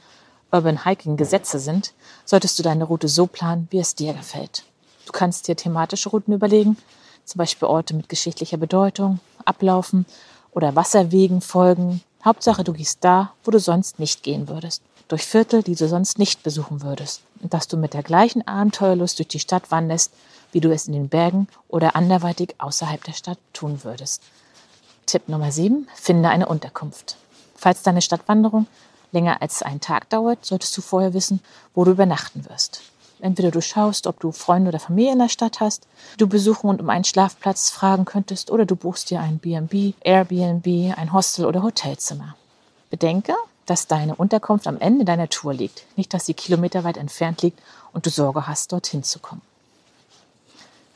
Urban 0.51 0.87
Hiking 0.87 1.19
Gesetze 1.19 1.59
sind, 1.59 1.93
solltest 2.25 2.59
du 2.59 2.63
deine 2.63 2.85
Route 2.85 3.07
so 3.07 3.27
planen, 3.27 3.69
wie 3.71 3.81
es 3.81 3.95
dir 3.95 4.15
gefällt. 4.15 4.65
Du 5.05 5.13
kannst 5.13 5.47
dir 5.47 5.57
thematische 5.57 6.09
Routen 6.09 6.33
überlegen, 6.33 6.79
zum 7.27 7.39
Beispiel 7.39 7.69
Orte 7.69 7.93
mit 7.93 8.09
geschichtlicher 8.09 8.57
Bedeutung, 8.57 9.21
ablaufen 9.45 10.07
oder 10.53 10.75
Wasserwegen 10.75 11.43
folgen. 11.43 12.01
Hauptsache, 12.25 12.65
du 12.65 12.73
gehst 12.73 13.01
da, 13.03 13.35
wo 13.45 13.51
du 13.51 13.59
sonst 13.59 13.99
nicht 13.99 14.23
gehen 14.23 14.49
würdest. 14.49 14.81
Durch 15.09 15.27
Viertel, 15.27 15.63
die 15.63 15.75
du 15.75 15.87
sonst 15.87 16.19
nicht 16.19 16.43
besuchen 16.43 16.81
würdest. 16.81 17.21
Und 17.43 17.53
dass 17.53 17.69
du 17.69 17.77
mit 17.77 17.93
der 17.93 18.03
gleichen 18.03 18.49
Abenteuerlust 18.49 19.19
durch 19.19 19.29
die 19.29 19.39
Stadt 19.39 19.71
wanderst, 19.71 20.15
wie 20.51 20.61
du 20.61 20.73
es 20.73 20.87
in 20.87 20.95
den 20.95 21.11
Bergen 21.11 21.47
oder 21.69 21.95
anderweitig 21.95 22.55
außerhalb 22.57 23.05
der 23.05 23.13
Stadt 23.13 23.39
tun 23.53 23.85
würdest. 23.85 24.23
Tipp 25.11 25.29
Nummer 25.29 25.51
7. 25.51 25.89
Finde 25.97 26.29
eine 26.29 26.47
Unterkunft. 26.47 27.17
Falls 27.57 27.83
deine 27.83 28.01
Stadtwanderung 28.01 28.69
länger 29.11 29.43
als 29.43 29.61
einen 29.61 29.81
Tag 29.81 30.09
dauert, 30.09 30.47
solltest 30.47 30.77
du 30.77 30.83
vorher 30.83 31.15
wissen, 31.15 31.41
wo 31.75 31.83
du 31.83 31.91
übernachten 31.91 32.49
wirst. 32.49 32.83
Entweder 33.19 33.51
du 33.51 33.61
schaust, 33.61 34.07
ob 34.07 34.21
du 34.21 34.31
Freunde 34.31 34.69
oder 34.69 34.79
Familie 34.79 35.15
in 35.15 35.19
der 35.19 35.29
Stadt 35.29 35.59
hast, 35.59 35.89
du 36.17 36.29
besuchen 36.29 36.71
und 36.71 36.81
um 36.81 36.89
einen 36.91 37.03
Schlafplatz 37.03 37.71
fragen 37.71 38.05
könntest, 38.05 38.53
oder 38.53 38.67
du 38.67 38.77
buchst 38.77 39.11
dir 39.11 39.19
ein 39.19 39.39
B&B, 39.39 39.95
Airbnb, 40.01 40.97
ein 40.97 41.13
Hostel 41.13 41.45
oder 41.45 41.65
Hotelzimmer. 41.65 42.37
Bedenke, 42.89 43.35
dass 43.67 43.89
deine 43.89 44.15
Unterkunft 44.15 44.69
am 44.69 44.79
Ende 44.79 45.05
deiner 45.05 45.29
Tour 45.29 45.53
liegt, 45.53 45.87
nicht 45.97 46.15
dass 46.15 46.27
sie 46.27 46.35
kilometerweit 46.35 46.97
entfernt 46.97 47.43
liegt 47.43 47.59
und 47.93 48.07
du 48.07 48.11
Sorge 48.11 48.47
hast, 48.47 48.71
dorthin 48.71 49.03
zu 49.03 49.19
kommen. 49.19 49.43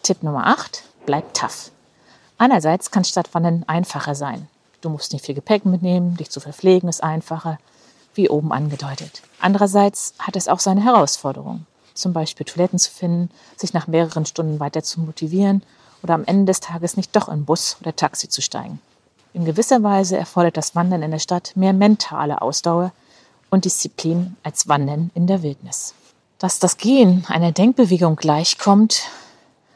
Tipp 0.04 0.22
Nummer 0.22 0.46
8. 0.46 0.84
Bleib 1.04 1.34
tough. 1.34 1.72
Einerseits 2.44 2.90
kann 2.90 3.04
Stadtwandern 3.04 3.64
einfacher 3.68 4.14
sein. 4.14 4.48
Du 4.82 4.90
musst 4.90 5.14
nicht 5.14 5.24
viel 5.24 5.34
Gepäck 5.34 5.64
mitnehmen, 5.64 6.18
dich 6.18 6.28
zu 6.28 6.40
verpflegen 6.40 6.90
ist 6.90 7.02
einfacher, 7.02 7.58
wie 8.12 8.28
oben 8.28 8.52
angedeutet. 8.52 9.22
Andererseits 9.40 10.12
hat 10.18 10.36
es 10.36 10.48
auch 10.48 10.60
seine 10.60 10.84
Herausforderungen. 10.84 11.66
Zum 11.94 12.12
Beispiel 12.12 12.44
Toiletten 12.44 12.78
zu 12.78 12.90
finden, 12.90 13.30
sich 13.56 13.72
nach 13.72 13.86
mehreren 13.86 14.26
Stunden 14.26 14.60
weiter 14.60 14.82
zu 14.82 15.00
motivieren 15.00 15.62
oder 16.02 16.12
am 16.12 16.26
Ende 16.26 16.44
des 16.44 16.60
Tages 16.60 16.98
nicht 16.98 17.16
doch 17.16 17.30
in 17.30 17.46
Bus 17.46 17.78
oder 17.80 17.96
Taxi 17.96 18.28
zu 18.28 18.42
steigen. 18.42 18.78
In 19.32 19.46
gewisser 19.46 19.82
Weise 19.82 20.18
erfordert 20.18 20.58
das 20.58 20.74
Wandern 20.74 21.02
in 21.02 21.12
der 21.12 21.20
Stadt 21.20 21.52
mehr 21.54 21.72
mentale 21.72 22.42
Ausdauer 22.42 22.92
und 23.48 23.64
Disziplin 23.64 24.36
als 24.42 24.68
Wandern 24.68 25.10
in 25.14 25.26
der 25.26 25.42
Wildnis. 25.42 25.94
Dass 26.36 26.58
das 26.58 26.76
Gehen 26.76 27.24
einer 27.26 27.52
Denkbewegung 27.52 28.16
gleichkommt, 28.16 29.04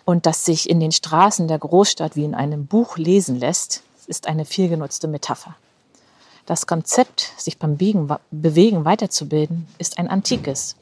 und 0.09 0.25
das 0.25 0.47
sich 0.47 0.71
in 0.71 0.81
den 0.81 0.91
Straßen 0.91 1.49
der 1.49 1.59
Großstadt 1.59 2.17
wie 2.17 2.25
in 2.25 2.35
einem 2.35 2.65
Buch 2.65 2.97
lesen 2.97 3.39
lässt, 3.39 3.83
ist 4.07 4.27
eine 4.27 4.47
vielgenutzte 4.47 5.07
Metapher. 5.07 5.55
Das 6.47 6.67
Konzept, 6.67 7.31
sich 7.37 7.59
beim 7.59 7.77
Bewegen 7.77 8.87
weiterzubilden, 8.87 9.67
ist 9.77 9.99
ein 9.99 10.09
antikes. 10.09 10.77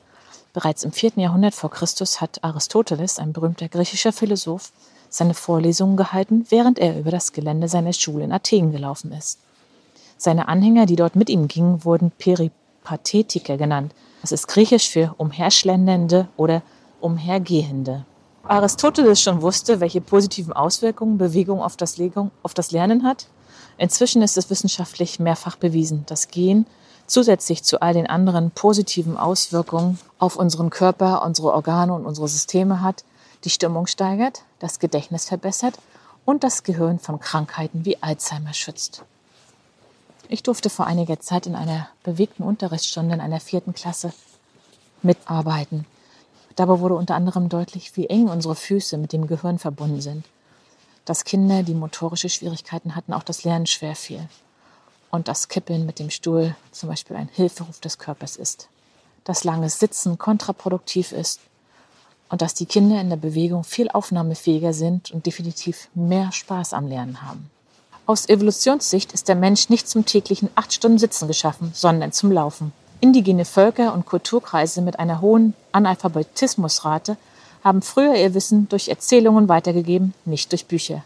Bereits 0.52 0.85
im 0.85 0.92
4. 0.92 1.14
Jahrhundert 1.16 1.56
vor 1.56 1.73
Christus 1.73 2.21
hat 2.21 2.45
Aristoteles, 2.45 3.18
ein 3.18 3.33
berühmter 3.33 3.66
griechischer 3.66 4.12
Philosoph, 4.12 4.71
seine 5.09 5.35
Vorlesungen 5.35 5.97
gehalten, 5.97 6.47
während 6.50 6.78
er 6.78 6.97
über 6.97 7.11
das 7.11 7.33
Gelände 7.33 7.66
seiner 7.66 7.95
Schule 7.95 8.23
in 8.23 8.30
Athen 8.30 8.71
gelaufen 8.71 9.11
ist. 9.11 9.40
Seine 10.16 10.47
Anhänger, 10.47 10.87
die 10.87 10.95
dort 10.95 11.16
mit 11.16 11.30
ihm 11.30 11.49
gingen, 11.49 11.85
wurden 11.85 12.12
Peripatetiker 12.12 13.56
genannt. 13.56 13.92
Das 14.21 14.30
ist 14.30 14.47
griechisch 14.47 14.88
für 14.88 15.16
umherschlendernde 15.18 16.28
oder 16.37 16.62
umhergehende. 17.00 18.04
Aristoteles 18.48 19.20
schon 19.20 19.42
wusste, 19.42 19.80
welche 19.80 20.00
positiven 20.00 20.52
Auswirkungen 20.52 21.18
Bewegung 21.18 21.60
auf 21.60 21.76
das, 21.76 21.96
Legung, 21.96 22.30
auf 22.42 22.54
das 22.54 22.70
Lernen 22.70 23.02
hat. 23.02 23.26
Inzwischen 23.76 24.22
ist 24.22 24.36
es 24.36 24.50
wissenschaftlich 24.50 25.18
mehrfach 25.18 25.56
bewiesen, 25.56 26.04
dass 26.06 26.28
Gehen 26.28 26.66
zusätzlich 27.06 27.62
zu 27.62 27.80
all 27.82 27.94
den 27.94 28.06
anderen 28.06 28.50
positiven 28.50 29.16
Auswirkungen 29.16 29.98
auf 30.18 30.36
unseren 30.36 30.70
Körper, 30.70 31.24
unsere 31.24 31.52
Organe 31.52 31.92
und 31.92 32.06
unsere 32.06 32.28
Systeme 32.28 32.82
hat, 32.82 33.04
die 33.44 33.50
Stimmung 33.50 33.86
steigert, 33.86 34.42
das 34.58 34.78
Gedächtnis 34.78 35.26
verbessert 35.26 35.78
und 36.24 36.44
das 36.44 36.62
Gehirn 36.62 36.98
von 36.98 37.20
Krankheiten 37.20 37.84
wie 37.84 38.02
Alzheimer 38.02 38.52
schützt. 38.52 39.02
Ich 40.28 40.42
durfte 40.42 40.70
vor 40.70 40.86
einiger 40.86 41.20
Zeit 41.20 41.46
in 41.46 41.54
einer 41.54 41.88
bewegten 42.02 42.42
Unterrichtsstunde 42.42 43.14
in 43.14 43.20
einer 43.20 43.40
vierten 43.40 43.74
Klasse 43.74 44.12
mitarbeiten. 45.02 45.84
Dabei 46.56 46.80
wurde 46.80 46.94
unter 46.94 47.14
anderem 47.14 47.48
deutlich, 47.48 47.96
wie 47.96 48.06
eng 48.06 48.28
unsere 48.28 48.54
Füße 48.54 48.96
mit 48.96 49.12
dem 49.12 49.26
Gehirn 49.26 49.58
verbunden 49.58 50.00
sind. 50.00 50.25
Dass 51.04 51.25
Kinder, 51.25 51.62
die 51.62 51.75
motorische 51.75 52.30
Schwierigkeiten 52.30 52.96
hatten, 52.96 53.12
auch 53.12 53.22
das 53.22 53.44
Lernen 53.44 53.66
schwer 53.66 53.94
fiel. 53.94 54.26
Und 55.10 55.28
das 55.28 55.48
Kippeln 55.48 55.86
mit 55.86 55.98
dem 55.98 56.10
Stuhl 56.10 56.56
zum 56.72 56.88
Beispiel 56.88 57.16
ein 57.16 57.28
Hilferuf 57.28 57.78
des 57.80 57.98
Körpers 57.98 58.36
ist. 58.36 58.68
Dass 59.25 59.44
langes 59.44 59.78
Sitzen 59.78 60.18
kontraproduktiv 60.18 61.12
ist 61.12 61.40
und 62.28 62.42
dass 62.42 62.54
die 62.54 62.66
Kinder 62.66 63.00
in 63.00 63.10
der 63.10 63.16
Bewegung 63.16 63.62
viel 63.62 63.88
aufnahmefähiger 63.90 64.72
sind 64.72 65.10
und 65.10 65.26
definitiv 65.26 65.88
mehr 65.94 66.32
Spaß 66.32 66.72
am 66.72 66.88
Lernen 66.88 67.22
haben. 67.22 67.50
Aus 68.06 68.28
Evolutionssicht 68.28 69.12
ist 69.12 69.28
der 69.28 69.34
Mensch 69.34 69.68
nicht 69.68 69.88
zum 69.88 70.06
täglichen 70.06 70.48
acht 70.54 70.72
Stunden 70.72 70.98
Sitzen 70.98 71.28
geschaffen, 71.28 71.72
sondern 71.75 72.12
zum 72.12 72.32
Laufen. 72.32 72.72
Indigene 73.00 73.44
Völker 73.44 73.92
und 73.92 74.06
Kulturkreise 74.06 74.80
mit 74.80 74.98
einer 74.98 75.20
hohen 75.20 75.54
Analphabetismusrate 75.72 77.16
haben 77.62 77.82
früher 77.82 78.14
ihr 78.14 78.32
Wissen 78.34 78.68
durch 78.68 78.88
Erzählungen 78.88 79.48
weitergegeben, 79.48 80.14
nicht 80.24 80.52
durch 80.52 80.66
Bücher. 80.66 81.02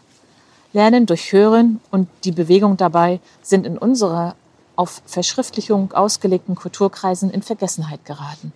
Lernen 0.73 1.05
durch 1.05 1.33
Hören 1.33 1.81
und 1.91 2.07
die 2.23 2.31
Bewegung 2.31 2.77
dabei 2.77 3.19
sind 3.41 3.65
in 3.65 3.77
unserer 3.77 4.35
auf 4.75 5.01
Verschriftlichung 5.05 5.91
ausgelegten 5.91 6.55
Kulturkreisen 6.55 7.29
in 7.29 7.41
Vergessenheit 7.41 8.05
geraten. 8.05 8.53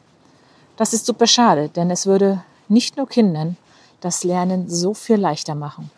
Das 0.78 0.94
ist 0.94 1.06
super 1.06 1.28
schade, 1.28 1.70
denn 1.70 1.92
es 1.92 2.06
würde 2.06 2.42
nicht 2.70 2.96
nur 2.98 3.08
Kindern 3.08 3.58
das 4.02 4.24
Lernen 4.24 4.70
so 4.70 4.94
viel 4.94 5.18
leichter 5.18 5.56
machen. 5.56 5.92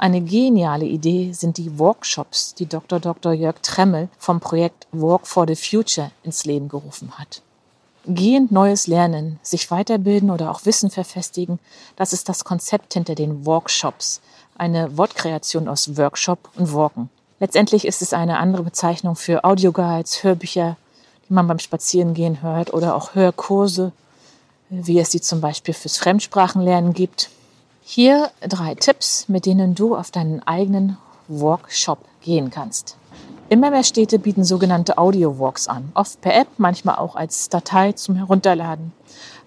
Eine 0.00 0.20
geniale 0.20 0.84
Idee 0.84 1.32
sind 1.32 1.58
die 1.58 1.76
Workshops, 1.76 2.54
die 2.54 2.66
Dr. 2.66 3.00
Dr. 3.00 3.32
Jörg 3.32 3.56
Tremmel 3.62 4.08
vom 4.16 4.38
Projekt 4.38 4.86
Walk 4.92 5.26
for 5.26 5.44
the 5.48 5.56
Future 5.56 6.12
ins 6.22 6.44
Leben 6.44 6.68
gerufen 6.68 7.18
hat. 7.18 7.42
Gehend 8.06 8.52
neues 8.52 8.86
Lernen, 8.86 9.40
sich 9.42 9.72
weiterbilden 9.72 10.30
oder 10.30 10.52
auch 10.52 10.64
Wissen 10.64 10.90
verfestigen, 10.90 11.58
das 11.96 12.12
ist 12.12 12.28
das 12.28 12.44
Konzept 12.44 12.94
hinter 12.94 13.16
den 13.16 13.44
Workshops, 13.44 14.20
eine 14.56 14.96
Wortkreation 14.96 15.66
aus 15.66 15.96
Workshop 15.96 16.48
und 16.54 16.72
Walken. 16.72 17.10
Letztendlich 17.40 17.84
ist 17.84 18.00
es 18.00 18.12
eine 18.12 18.38
andere 18.38 18.62
Bezeichnung 18.62 19.16
für 19.16 19.42
Audioguides, 19.42 20.22
Hörbücher, 20.22 20.76
die 21.28 21.32
man 21.32 21.48
beim 21.48 21.58
Spazierengehen 21.58 22.40
hört 22.40 22.72
oder 22.72 22.94
auch 22.94 23.16
Hörkurse, 23.16 23.90
wie 24.70 25.00
es 25.00 25.10
sie 25.10 25.20
zum 25.20 25.40
Beispiel 25.40 25.74
fürs 25.74 25.98
Fremdsprachenlernen 25.98 26.92
gibt 26.94 27.30
hier 27.90 28.30
drei 28.46 28.74
Tipps, 28.74 29.30
mit 29.30 29.46
denen 29.46 29.74
du 29.74 29.96
auf 29.96 30.10
deinen 30.10 30.46
eigenen 30.46 30.98
Workshop 31.26 32.00
gehen 32.20 32.50
kannst. 32.50 32.98
Immer 33.48 33.70
mehr 33.70 33.82
Städte 33.82 34.18
bieten 34.18 34.44
sogenannte 34.44 34.98
Audio-Walks 34.98 35.68
an, 35.68 35.90
oft 35.94 36.20
per 36.20 36.36
App, 36.36 36.48
manchmal 36.58 36.96
auch 36.96 37.16
als 37.16 37.48
Datei 37.48 37.92
zum 37.92 38.16
Herunterladen. 38.16 38.92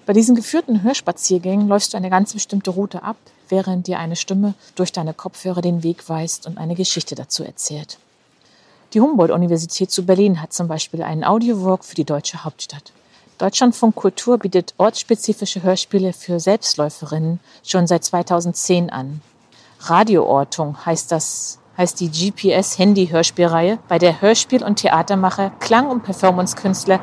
Bei 0.07 0.13
diesen 0.13 0.36
geführten 0.36 0.81
Hörspaziergängen 0.81 1.67
läufst 1.67 1.93
du 1.93 1.98
eine 1.98 2.10
ganz 2.10 2.33
bestimmte 2.33 2.71
Route 2.71 3.03
ab, 3.03 3.17
während 3.48 3.86
dir 3.86 4.00
eine 4.00 4.15
Stimme 4.15 4.55
durch 4.74 4.91
deine 4.91 5.13
Kopfhörer 5.13 5.62
den 5.62 5.83
Weg 5.83 6.10
weist 6.10 6.48
und 6.48 6.57
eine 6.57 6.74
Geschichte 6.74 7.13
dazu 7.13 7.43
erzählt. 7.43 8.00
Die 8.95 9.01
Humboldt-Universität 9.01 9.91
zu 9.91 10.03
Berlin 10.03 10.41
hat 10.41 10.51
zum 10.51 10.67
Beispiel 10.67 11.03
einen 11.03 11.24
Audio-Walk 11.24 11.86
für 11.86 11.95
die 11.95 12.05
deutsche 12.05 12.43
Hauptstadt. 12.43 12.91
Deutschlandfunk 13.41 13.95
Kultur 13.95 14.38
bietet 14.38 14.75
ortsspezifische 14.77 15.63
Hörspiele 15.63 16.13
für 16.13 16.39
Selbstläuferinnen 16.39 17.39
schon 17.63 17.88
seit 17.88 18.03
2010 18.03 18.91
an. 18.91 19.19
Radioortung 19.79 20.86
heißt 20.86 21.12
das 21.12 21.57
heißt 21.75 22.00
die 22.01 22.12
GPS-Handy-Hörspielreihe, 22.12 23.79
bei 23.88 23.98
der 23.98 24.21
Hörspiel- 24.21 24.63
und 24.63 24.75
Theatermacher, 24.75 25.53
Klang- 25.60 25.89
und 25.89 26.04
Performancekünstler 26.04 26.99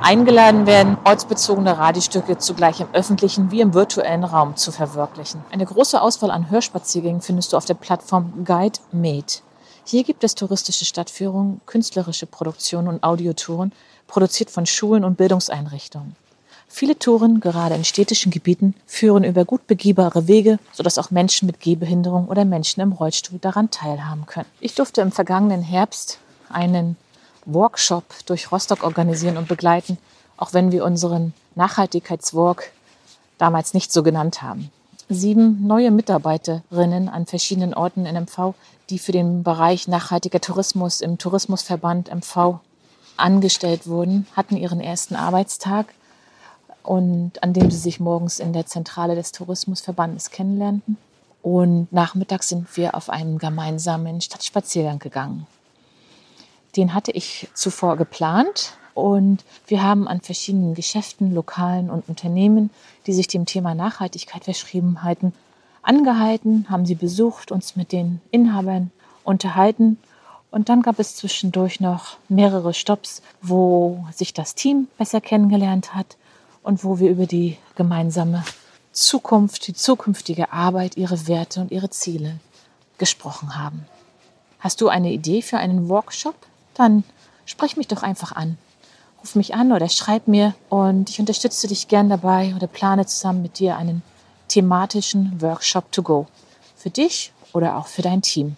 eingeladen 0.00 0.68
werden, 0.68 0.96
ortsbezogene 1.02 1.76
Radiostücke 1.76 2.38
zugleich 2.38 2.78
im 2.78 2.86
öffentlichen 2.92 3.50
wie 3.50 3.60
im 3.60 3.74
virtuellen 3.74 4.22
Raum 4.22 4.54
zu 4.54 4.70
verwirklichen. 4.70 5.42
Eine 5.50 5.66
große 5.66 6.00
Auswahl 6.00 6.30
an 6.30 6.50
Hörspaziergängen 6.50 7.20
findest 7.20 7.52
du 7.52 7.56
auf 7.56 7.64
der 7.64 7.74
Plattform 7.74 8.44
Guide 8.44 8.78
Made. 8.92 9.40
Hier 9.84 10.04
gibt 10.04 10.24
es 10.24 10.34
touristische 10.34 10.84
Stadtführungen, 10.84 11.60
künstlerische 11.66 12.26
Produktionen 12.26 12.88
und 12.88 13.02
Audiotouren 13.02 13.72
produziert 14.06 14.50
von 14.50 14.66
Schulen 14.66 15.04
und 15.04 15.16
Bildungseinrichtungen. 15.16 16.16
Viele 16.72 16.96
Touren, 16.96 17.40
gerade 17.40 17.74
in 17.74 17.84
städtischen 17.84 18.30
Gebieten, 18.30 18.74
führen 18.86 19.24
über 19.24 19.44
gut 19.44 19.66
begehbare 19.66 20.28
Wege, 20.28 20.60
sodass 20.72 20.98
auch 20.98 21.10
Menschen 21.10 21.46
mit 21.46 21.60
Gehbehinderung 21.60 22.28
oder 22.28 22.44
Menschen 22.44 22.80
im 22.80 22.92
Rollstuhl 22.92 23.40
daran 23.40 23.70
teilhaben 23.70 24.26
können. 24.26 24.46
Ich 24.60 24.76
durfte 24.76 25.00
im 25.00 25.10
vergangenen 25.10 25.62
Herbst 25.62 26.18
einen 26.48 26.96
Workshop 27.44 28.04
durch 28.26 28.52
Rostock 28.52 28.84
organisieren 28.84 29.36
und 29.36 29.48
begleiten, 29.48 29.98
auch 30.36 30.52
wenn 30.52 30.70
wir 30.70 30.84
unseren 30.84 31.34
Nachhaltigkeitswalk 31.56 32.70
damals 33.38 33.74
nicht 33.74 33.92
so 33.92 34.04
genannt 34.04 34.40
haben. 34.40 34.70
Sieben 35.12 35.66
neue 35.66 35.90
Mitarbeiterinnen 35.90 37.08
an 37.08 37.26
verschiedenen 37.26 37.74
Orten 37.74 38.06
in 38.06 38.14
MV, 38.14 38.54
die 38.90 39.00
für 39.00 39.10
den 39.10 39.42
Bereich 39.42 39.88
nachhaltiger 39.88 40.40
Tourismus 40.40 41.00
im 41.00 41.18
Tourismusverband 41.18 42.14
MV 42.14 42.60
angestellt 43.16 43.88
wurden, 43.88 44.28
hatten 44.36 44.56
ihren 44.56 44.80
ersten 44.80 45.16
Arbeitstag 45.16 45.92
und 46.84 47.42
an 47.42 47.52
dem 47.52 47.72
sie 47.72 47.76
sich 47.76 47.98
morgens 47.98 48.38
in 48.38 48.52
der 48.52 48.66
Zentrale 48.66 49.16
des 49.16 49.32
Tourismusverbandes 49.32 50.30
kennenlernten. 50.30 50.96
Und 51.42 51.92
nachmittags 51.92 52.48
sind 52.48 52.76
wir 52.76 52.94
auf 52.94 53.10
einen 53.10 53.38
gemeinsamen 53.38 54.20
Stadtspaziergang 54.20 55.00
gegangen. 55.00 55.48
Den 56.76 56.94
hatte 56.94 57.10
ich 57.10 57.48
zuvor 57.54 57.96
geplant 57.96 58.74
und 58.94 59.44
wir 59.66 59.82
haben 59.82 60.08
an 60.08 60.20
verschiedenen 60.20 60.74
Geschäften, 60.74 61.34
Lokalen 61.34 61.90
und 61.90 62.08
Unternehmen, 62.08 62.70
die 63.06 63.12
sich 63.12 63.28
dem 63.28 63.46
Thema 63.46 63.74
Nachhaltigkeit 63.74 64.44
verschrieben 64.44 65.02
halten, 65.02 65.32
angehalten, 65.82 66.66
haben 66.68 66.86
sie 66.86 66.94
besucht, 66.94 67.52
uns 67.52 67.76
mit 67.76 67.92
den 67.92 68.20
Inhabern 68.30 68.90
unterhalten 69.24 69.98
und 70.50 70.68
dann 70.68 70.82
gab 70.82 70.98
es 70.98 71.16
zwischendurch 71.16 71.80
noch 71.80 72.16
mehrere 72.28 72.74
Stops, 72.74 73.22
wo 73.40 74.04
sich 74.12 74.34
das 74.34 74.54
Team 74.54 74.88
besser 74.98 75.20
kennengelernt 75.20 75.94
hat 75.94 76.16
und 76.62 76.84
wo 76.84 76.98
wir 76.98 77.10
über 77.10 77.26
die 77.26 77.56
gemeinsame 77.76 78.44
Zukunft, 78.92 79.66
die 79.68 79.74
zukünftige 79.74 80.52
Arbeit, 80.52 80.96
ihre 80.96 81.28
Werte 81.28 81.60
und 81.60 81.70
ihre 81.70 81.90
Ziele 81.90 82.40
gesprochen 82.98 83.56
haben. 83.56 83.86
Hast 84.58 84.80
du 84.80 84.88
eine 84.88 85.12
Idee 85.12 85.40
für 85.40 85.58
einen 85.58 85.88
Workshop? 85.88 86.34
Dann 86.74 87.04
sprich 87.46 87.76
mich 87.76 87.86
doch 87.86 88.02
einfach 88.02 88.32
an. 88.32 88.58
Ruf 89.20 89.34
mich 89.34 89.54
an 89.54 89.72
oder 89.72 89.88
schreib 89.88 90.28
mir 90.28 90.54
und 90.70 91.10
ich 91.10 91.20
unterstütze 91.20 91.68
dich 91.68 91.88
gern 91.88 92.08
dabei 92.08 92.54
oder 92.56 92.66
plane 92.66 93.04
zusammen 93.04 93.42
mit 93.42 93.58
dir 93.58 93.76
einen 93.76 94.02
thematischen 94.48 95.40
Workshop 95.42 95.92
to 95.92 96.02
go. 96.02 96.26
Für 96.76 96.90
dich 96.90 97.32
oder 97.52 97.76
auch 97.76 97.86
für 97.86 98.02
dein 98.02 98.22
Team. 98.22 98.56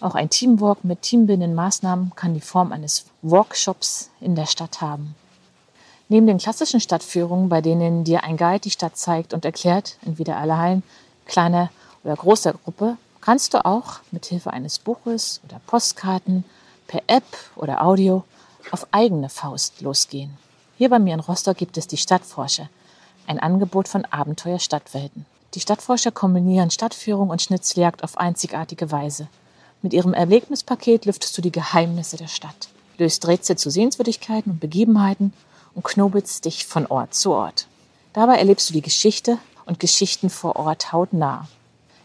Auch 0.00 0.14
ein 0.14 0.30
Teamwork 0.30 0.84
mit 0.84 1.02
teambildenden 1.02 1.56
Maßnahmen 1.56 2.12
kann 2.14 2.34
die 2.34 2.40
Form 2.40 2.70
eines 2.70 3.06
Workshops 3.22 4.10
in 4.20 4.36
der 4.36 4.46
Stadt 4.46 4.80
haben. 4.80 5.16
Neben 6.08 6.28
den 6.28 6.38
klassischen 6.38 6.80
Stadtführungen, 6.80 7.48
bei 7.48 7.60
denen 7.60 8.04
dir 8.04 8.22
ein 8.22 8.36
Guide 8.36 8.60
die 8.60 8.70
Stadt 8.70 8.96
zeigt 8.96 9.34
und 9.34 9.44
erklärt, 9.44 9.98
entweder 10.06 10.36
allein, 10.36 10.84
kleiner 11.26 11.70
oder 12.04 12.14
großer 12.14 12.52
Gruppe, 12.52 12.96
kannst 13.20 13.52
du 13.52 13.64
auch 13.64 13.98
mit 14.12 14.26
Hilfe 14.26 14.52
eines 14.52 14.78
Buches 14.78 15.40
oder 15.44 15.60
Postkarten, 15.66 16.44
per 16.86 17.02
App 17.08 17.26
oder 17.56 17.84
Audio 17.84 18.24
auf 18.70 18.86
eigene 18.90 19.28
Faust 19.28 19.80
losgehen. 19.80 20.36
Hier 20.76 20.90
bei 20.90 20.98
mir 20.98 21.14
in 21.14 21.20
Rostock 21.20 21.56
gibt 21.56 21.76
es 21.76 21.86
die 21.86 21.96
Stadtforscher, 21.96 22.68
ein 23.26 23.40
Angebot 23.40 23.88
von 23.88 24.04
Abenteuer-Stadtwelten. 24.04 25.26
Die 25.54 25.60
Stadtforscher 25.60 26.10
kombinieren 26.10 26.70
Stadtführung 26.70 27.30
und 27.30 27.42
Schnitzeljagd 27.42 28.04
auf 28.04 28.18
einzigartige 28.18 28.90
Weise. 28.92 29.28
Mit 29.82 29.92
ihrem 29.92 30.12
Erlebnispaket 30.12 31.06
lüftest 31.06 31.36
du 31.36 31.42
die 31.42 31.52
Geheimnisse 31.52 32.16
der 32.16 32.28
Stadt, 32.28 32.68
löst 32.98 33.26
Rätsel 33.26 33.56
zu 33.56 33.70
Sehenswürdigkeiten 33.70 34.52
und 34.52 34.60
Begebenheiten 34.60 35.32
und 35.74 35.84
knobelst 35.84 36.44
dich 36.44 36.66
von 36.66 36.86
Ort 36.86 37.14
zu 37.14 37.32
Ort. 37.32 37.66
Dabei 38.12 38.36
erlebst 38.36 38.68
du 38.68 38.74
die 38.74 38.82
Geschichte 38.82 39.38
und 39.64 39.80
Geschichten 39.80 40.30
vor 40.30 40.56
Ort 40.56 40.92
hautnah. 40.92 41.48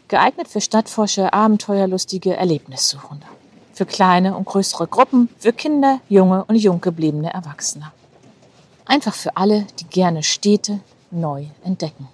Geeignet 0.08 0.48
für 0.48 0.62
Stadtforscher, 0.62 1.34
Abenteuerlustige, 1.34 2.36
Erlebnissuchende. 2.36 3.26
Für 3.74 3.86
kleine 3.86 4.38
und 4.38 4.46
größere 4.46 4.88
Gruppen, 4.88 5.30
für 5.38 5.52
Kinder, 5.52 6.00
junge 6.08 6.46
und 6.46 6.56
jung 6.56 6.80
gebliebene 6.80 7.34
Erwachsene. 7.34 7.92
Einfach 8.86 9.14
für 9.14 9.36
alle, 9.36 9.66
die 9.80 9.86
gerne 9.86 10.24
Städte 10.24 10.80
neu 11.10 11.46
entdecken. 11.64 12.08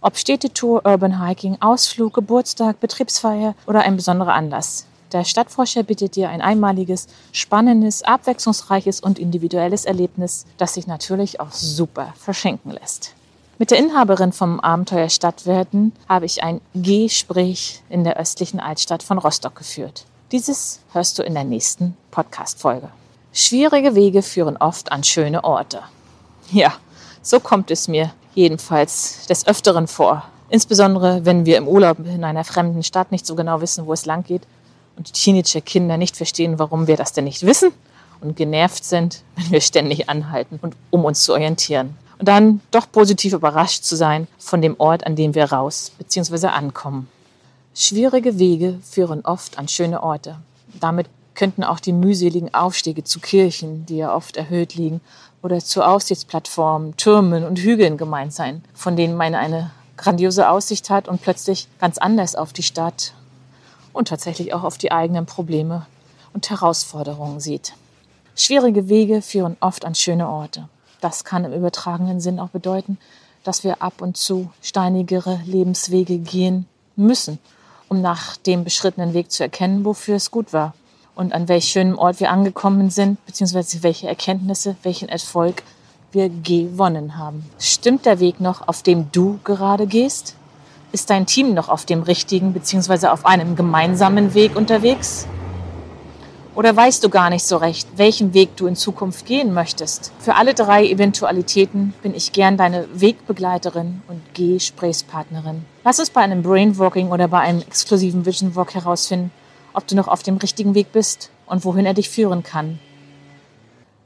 Ob 0.00 0.18
Städtetour, 0.18 0.84
Urban 0.84 1.24
Hiking, 1.24 1.56
Ausflug, 1.60 2.14
Geburtstag, 2.14 2.80
Betriebsfeier 2.80 3.54
oder 3.66 3.82
ein 3.82 3.96
besonderer 3.96 4.34
Anlass. 4.34 4.86
Der 5.12 5.24
Stadtforscher 5.24 5.82
bietet 5.82 6.16
dir 6.16 6.28
ein 6.28 6.40
einmaliges, 6.40 7.06
spannendes, 7.32 8.02
abwechslungsreiches 8.02 9.00
und 9.00 9.18
individuelles 9.18 9.84
Erlebnis, 9.84 10.46
das 10.56 10.74
sich 10.74 10.86
natürlich 10.86 11.38
auch 11.38 11.52
super 11.52 12.14
verschenken 12.18 12.70
lässt. 12.70 13.14
Mit 13.58 13.70
der 13.70 13.78
Inhaberin 13.78 14.32
vom 14.32 14.58
Abenteuer 14.58 15.08
Stadtwerden 15.08 15.92
habe 16.08 16.26
ich 16.26 16.42
ein 16.42 16.60
Gespräch 16.74 17.82
in 17.88 18.04
der 18.04 18.16
östlichen 18.16 18.58
Altstadt 18.58 19.02
von 19.02 19.18
Rostock 19.18 19.54
geführt. 19.54 20.04
Dieses 20.32 20.80
hörst 20.94 21.18
du 21.18 21.22
in 21.22 21.34
der 21.34 21.44
nächsten 21.44 21.94
Podcast-Folge. 22.10 22.88
Schwierige 23.34 23.94
Wege 23.94 24.22
führen 24.22 24.56
oft 24.56 24.90
an 24.90 25.04
schöne 25.04 25.44
Orte. 25.44 25.82
Ja, 26.50 26.72
so 27.20 27.38
kommt 27.38 27.70
es 27.70 27.86
mir 27.86 28.14
jedenfalls 28.34 29.26
des 29.26 29.46
Öfteren 29.46 29.86
vor. 29.86 30.24
Insbesondere, 30.48 31.26
wenn 31.26 31.44
wir 31.44 31.58
im 31.58 31.68
Urlaub 31.68 31.98
in 31.98 32.24
einer 32.24 32.44
fremden 32.44 32.82
Stadt 32.82 33.12
nicht 33.12 33.26
so 33.26 33.34
genau 33.34 33.60
wissen, 33.60 33.84
wo 33.84 33.92
es 33.92 34.06
lang 34.06 34.24
geht 34.24 34.44
und 34.96 35.12
teenager 35.12 35.60
Kinder 35.60 35.98
nicht 35.98 36.16
verstehen, 36.16 36.58
warum 36.58 36.86
wir 36.86 36.96
das 36.96 37.12
denn 37.12 37.24
nicht 37.24 37.44
wissen 37.44 37.70
und 38.22 38.34
genervt 38.34 38.86
sind, 38.86 39.24
wenn 39.36 39.50
wir 39.50 39.60
ständig 39.60 40.08
anhalten 40.08 40.58
und 40.62 40.74
um 40.90 41.04
uns 41.04 41.24
zu 41.24 41.34
orientieren. 41.34 41.94
Und 42.18 42.26
dann 42.26 42.62
doch 42.70 42.90
positiv 42.90 43.34
überrascht 43.34 43.84
zu 43.84 43.96
sein 43.96 44.28
von 44.38 44.62
dem 44.62 44.76
Ort, 44.78 45.06
an 45.06 45.14
dem 45.14 45.34
wir 45.34 45.52
raus 45.52 45.92
bzw. 45.98 46.46
ankommen. 46.46 47.08
Schwierige 47.74 48.38
Wege 48.38 48.78
führen 48.82 49.24
oft 49.24 49.58
an 49.58 49.66
schöne 49.66 50.02
Orte. 50.02 50.36
Damit 50.78 51.06
könnten 51.34 51.64
auch 51.64 51.80
die 51.80 51.94
mühseligen 51.94 52.52
Aufstiege 52.52 53.02
zu 53.02 53.18
Kirchen, 53.18 53.86
die 53.86 53.96
ja 53.96 54.14
oft 54.14 54.36
erhöht 54.36 54.74
liegen, 54.74 55.00
oder 55.42 55.58
zu 55.58 55.82
Aussichtsplattformen, 55.82 56.96
Türmen 56.98 57.44
und 57.44 57.58
Hügeln 57.58 57.96
gemeint 57.96 58.34
sein, 58.34 58.62
von 58.74 58.94
denen 58.94 59.16
man 59.16 59.34
eine 59.34 59.70
grandiose 59.96 60.50
Aussicht 60.50 60.90
hat 60.90 61.08
und 61.08 61.22
plötzlich 61.22 61.66
ganz 61.80 61.96
anders 61.96 62.36
auf 62.36 62.52
die 62.52 62.62
Stadt 62.62 63.14
und 63.94 64.08
tatsächlich 64.08 64.52
auch 64.52 64.64
auf 64.64 64.76
die 64.76 64.92
eigenen 64.92 65.24
Probleme 65.24 65.86
und 66.34 66.50
Herausforderungen 66.50 67.40
sieht. 67.40 67.72
Schwierige 68.36 68.90
Wege 68.90 69.22
führen 69.22 69.56
oft 69.60 69.86
an 69.86 69.94
schöne 69.94 70.28
Orte. 70.28 70.68
Das 71.00 71.24
kann 71.24 71.46
im 71.46 71.54
übertragenen 71.54 72.20
Sinn 72.20 72.38
auch 72.38 72.50
bedeuten, 72.50 72.98
dass 73.44 73.64
wir 73.64 73.82
ab 73.82 74.02
und 74.02 74.18
zu 74.18 74.50
steinigere 74.60 75.40
Lebenswege 75.46 76.18
gehen 76.18 76.66
müssen, 76.96 77.38
um 77.92 78.00
nach 78.00 78.38
dem 78.38 78.64
beschrittenen 78.64 79.12
Weg 79.12 79.30
zu 79.30 79.42
erkennen, 79.42 79.84
wofür 79.84 80.16
es 80.16 80.30
gut 80.30 80.54
war 80.54 80.72
und 81.14 81.34
an 81.34 81.46
welch 81.46 81.66
schönem 81.66 81.98
Ort 81.98 82.20
wir 82.20 82.30
angekommen 82.30 82.88
sind, 82.88 83.22
beziehungsweise 83.26 83.82
welche 83.82 84.08
Erkenntnisse, 84.08 84.76
welchen 84.82 85.10
Erfolg 85.10 85.62
wir 86.10 86.30
gewonnen 86.30 87.18
haben. 87.18 87.44
Stimmt 87.58 88.06
der 88.06 88.18
Weg 88.18 88.40
noch, 88.40 88.66
auf 88.66 88.82
dem 88.82 89.12
du 89.12 89.40
gerade 89.44 89.86
gehst? 89.86 90.36
Ist 90.90 91.10
dein 91.10 91.26
Team 91.26 91.52
noch 91.52 91.68
auf 91.68 91.84
dem 91.84 92.02
richtigen 92.02 92.54
beziehungsweise 92.54 93.12
auf 93.12 93.26
einem 93.26 93.56
gemeinsamen 93.56 94.32
Weg 94.32 94.56
unterwegs? 94.56 95.26
Oder 96.54 96.74
weißt 96.74 97.04
du 97.04 97.10
gar 97.10 97.28
nicht 97.28 97.44
so 97.44 97.58
recht, 97.58 97.86
welchen 97.96 98.32
Weg 98.32 98.56
du 98.56 98.66
in 98.66 98.76
Zukunft 98.76 99.26
gehen 99.26 99.52
möchtest? 99.52 100.12
Für 100.18 100.36
alle 100.36 100.54
drei 100.54 100.86
Eventualitäten 100.86 101.92
bin 102.02 102.14
ich 102.14 102.32
gern 102.32 102.56
deine 102.56 102.86
Wegbegleiterin 102.94 104.00
und 104.08 104.22
Gesprächspartnerin. 104.34 105.66
Lass 105.84 105.98
uns 105.98 106.10
bei 106.10 106.20
einem 106.20 106.42
Brainwalking 106.42 107.10
oder 107.10 107.26
bei 107.26 107.40
einem 107.40 107.60
exklusiven 107.60 108.24
Vision 108.24 108.54
Walk 108.54 108.74
herausfinden, 108.74 109.32
ob 109.72 109.86
du 109.86 109.96
noch 109.96 110.06
auf 110.06 110.22
dem 110.22 110.36
richtigen 110.36 110.76
Weg 110.76 110.92
bist 110.92 111.30
und 111.46 111.64
wohin 111.64 111.86
er 111.86 111.94
dich 111.94 112.08
führen 112.08 112.44
kann. 112.44 112.78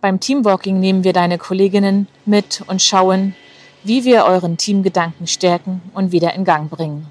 Beim 0.00 0.18
Teamwalking 0.18 0.80
nehmen 0.80 1.04
wir 1.04 1.12
deine 1.12 1.36
Kolleginnen 1.36 2.08
mit 2.24 2.62
und 2.66 2.80
schauen, 2.80 3.34
wie 3.84 4.04
wir 4.04 4.24
euren 4.24 4.56
Teamgedanken 4.56 5.26
stärken 5.26 5.82
und 5.92 6.12
wieder 6.12 6.32
in 6.32 6.44
Gang 6.44 6.70
bringen. 6.70 7.08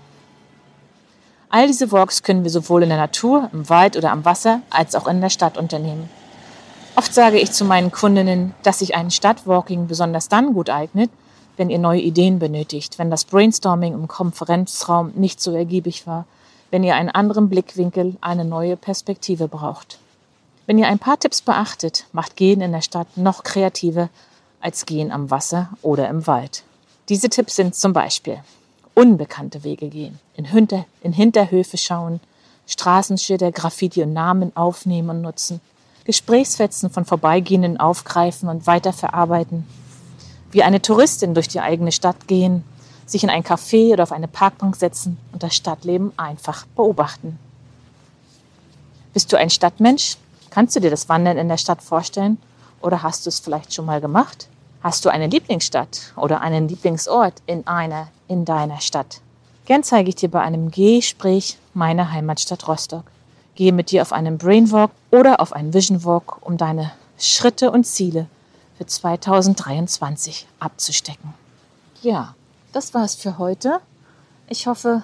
All 1.49 1.67
diese 1.67 1.91
Walks 1.91 2.23
können 2.23 2.43
wir 2.43 2.49
sowohl 2.49 2.83
in 2.83 2.89
der 2.89 2.97
Natur, 2.97 3.49
im 3.53 3.69
Wald 3.69 3.95
oder 3.95 4.11
am 4.11 4.25
Wasser 4.25 4.61
als 4.71 4.95
auch 4.95 5.07
in 5.07 5.21
der 5.21 5.29
Stadt 5.29 5.57
unternehmen. 5.57 6.09
Oft 6.95 7.13
sage 7.13 7.37
ich 7.37 7.51
zu 7.51 7.65
meinen 7.65 7.91
Kundinnen, 7.91 8.55
dass 8.63 8.79
sich 8.79 8.95
ein 8.95 9.11
Stadtwalking 9.11 9.87
besonders 9.87 10.27
dann 10.27 10.53
gut 10.53 10.69
eignet, 10.69 11.11
wenn 11.57 11.69
ihr 11.69 11.79
neue 11.79 12.01
Ideen 12.01 12.39
benötigt, 12.39 12.99
wenn 12.99 13.09
das 13.09 13.25
Brainstorming 13.25 13.93
im 13.93 14.07
Konferenzraum 14.07 15.11
nicht 15.15 15.41
so 15.41 15.51
ergiebig 15.51 16.07
war, 16.07 16.25
wenn 16.71 16.83
ihr 16.83 16.95
einen 16.95 17.09
anderen 17.09 17.49
Blickwinkel, 17.49 18.15
eine 18.21 18.45
neue 18.45 18.75
Perspektive 18.75 19.47
braucht. 19.47 19.99
Wenn 20.65 20.77
ihr 20.77 20.87
ein 20.87 20.99
paar 20.99 21.19
Tipps 21.19 21.41
beachtet, 21.41 22.05
macht 22.11 22.35
Gehen 22.35 22.61
in 22.61 22.71
der 22.71 22.81
Stadt 22.81 23.17
noch 23.17 23.43
kreativer 23.43 24.09
als 24.59 24.85
Gehen 24.85 25.11
am 25.11 25.29
Wasser 25.29 25.69
oder 25.81 26.09
im 26.09 26.25
Wald. 26.27 26.63
Diese 27.07 27.29
Tipps 27.29 27.55
sind 27.55 27.75
zum 27.75 27.93
Beispiel 27.93 28.39
unbekannte 28.95 29.63
Wege 29.63 29.89
gehen, 29.89 30.19
in, 30.35 30.45
Hinter 30.45 30.85
in 31.01 31.13
Hinterhöfe 31.13 31.77
schauen, 31.77 32.19
Straßenschilder, 32.65 33.51
Graffiti 33.51 34.01
und 34.01 34.13
Namen 34.13 34.55
aufnehmen 34.55 35.09
und 35.09 35.21
nutzen, 35.21 35.61
Gesprächsfetzen 36.05 36.89
von 36.89 37.05
Vorbeigehenden 37.05 37.79
aufgreifen 37.79 38.49
und 38.49 38.65
weiterverarbeiten, 38.65 39.67
wie 40.55 40.63
eine 40.63 40.81
Touristin 40.81 41.33
durch 41.33 41.49
die 41.49 41.59
eigene 41.59 41.91
Stadt 41.91 42.29
gehen, 42.29 42.63
sich 43.05 43.25
in 43.25 43.29
ein 43.29 43.43
Café 43.43 43.91
oder 43.91 44.03
auf 44.03 44.13
eine 44.13 44.29
Parkbank 44.29 44.77
setzen 44.77 45.17
und 45.33 45.43
das 45.43 45.53
Stadtleben 45.53 46.13
einfach 46.15 46.65
beobachten. 46.77 47.37
Bist 49.13 49.33
du 49.33 49.37
ein 49.37 49.49
Stadtmensch? 49.49 50.15
Kannst 50.51 50.73
du 50.73 50.79
dir 50.79 50.89
das 50.89 51.09
Wandern 51.09 51.37
in 51.37 51.49
der 51.49 51.57
Stadt 51.57 51.81
vorstellen? 51.81 52.37
Oder 52.81 53.03
hast 53.03 53.25
du 53.25 53.29
es 53.29 53.41
vielleicht 53.41 53.73
schon 53.73 53.85
mal 53.85 53.99
gemacht? 53.99 54.47
Hast 54.81 55.03
du 55.03 55.09
eine 55.09 55.27
Lieblingsstadt 55.27 56.13
oder 56.15 56.39
einen 56.39 56.69
Lieblingsort 56.69 57.33
in 57.47 57.67
einer, 57.67 58.07
in 58.29 58.45
deiner 58.45 58.79
Stadt? 58.79 59.19
Gern 59.65 59.83
zeige 59.83 60.07
ich 60.07 60.15
dir 60.15 60.31
bei 60.31 60.39
einem 60.39 60.71
Gespräch 60.71 61.57
meine 61.73 62.13
Heimatstadt 62.13 62.65
Rostock. 62.69 63.03
Gehe 63.55 63.73
mit 63.73 63.91
dir 63.91 64.01
auf 64.03 64.13
einen 64.13 64.37
Brainwalk 64.37 64.91
oder 65.11 65.41
auf 65.41 65.51
einen 65.51 65.73
Vision 65.73 66.05
Walk, 66.05 66.45
um 66.47 66.55
deine 66.55 66.93
Schritte 67.17 67.71
und 67.71 67.85
Ziele 67.85 68.27
für 68.77 68.85
2023 68.85 70.47
abzustecken. 70.59 71.33
Ja, 72.01 72.35
das 72.73 72.93
war's 72.93 73.15
für 73.15 73.37
heute. 73.37 73.79
Ich 74.47 74.67
hoffe, 74.67 75.03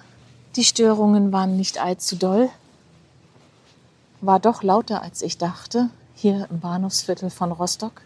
die 0.56 0.64
Störungen 0.64 1.32
waren 1.32 1.58
nicht 1.58 1.82
allzu 1.82 2.16
doll. 2.16 2.50
War 4.20 4.40
doch 4.40 4.62
lauter, 4.62 5.02
als 5.02 5.22
ich 5.22 5.38
dachte, 5.38 5.90
hier 6.16 6.48
im 6.52 6.60
Bahnhofsviertel 6.60 7.30
von 7.30 7.52
Rostock 7.52 8.02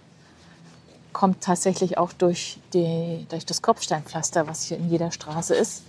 kommt 1.12 1.42
tatsächlich 1.42 1.98
auch 1.98 2.14
durch, 2.14 2.60
die, 2.74 3.26
durch 3.30 3.46
das 3.46 3.62
Kopfsteinpflaster, 3.62 4.48
was 4.48 4.64
hier 4.64 4.78
in 4.78 4.90
jeder 4.90 5.12
Straße 5.12 5.56
ist. 5.56 5.82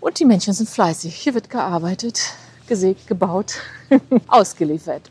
Und 0.00 0.18
die 0.18 0.24
Menschen 0.24 0.54
sind 0.54 0.68
fleißig. 0.68 1.14
Hier 1.14 1.34
wird 1.34 1.50
gearbeitet, 1.50 2.20
gesägt, 2.66 3.06
gebaut, 3.06 3.56
ausgeliefert. 4.28 5.10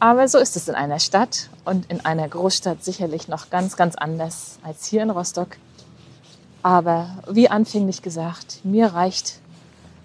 Aber 0.00 0.28
so 0.28 0.38
ist 0.38 0.54
es 0.54 0.68
in 0.68 0.76
einer 0.76 1.00
Stadt 1.00 1.48
und 1.64 1.90
in 1.90 2.04
einer 2.04 2.28
Großstadt 2.28 2.84
sicherlich 2.84 3.26
noch 3.26 3.50
ganz, 3.50 3.76
ganz 3.76 3.96
anders 3.96 4.58
als 4.62 4.86
hier 4.86 5.02
in 5.02 5.10
Rostock. 5.10 5.56
Aber 6.62 7.18
wie 7.28 7.48
anfänglich 7.48 8.02
gesagt, 8.02 8.60
mir 8.64 8.94
reicht 8.94 9.40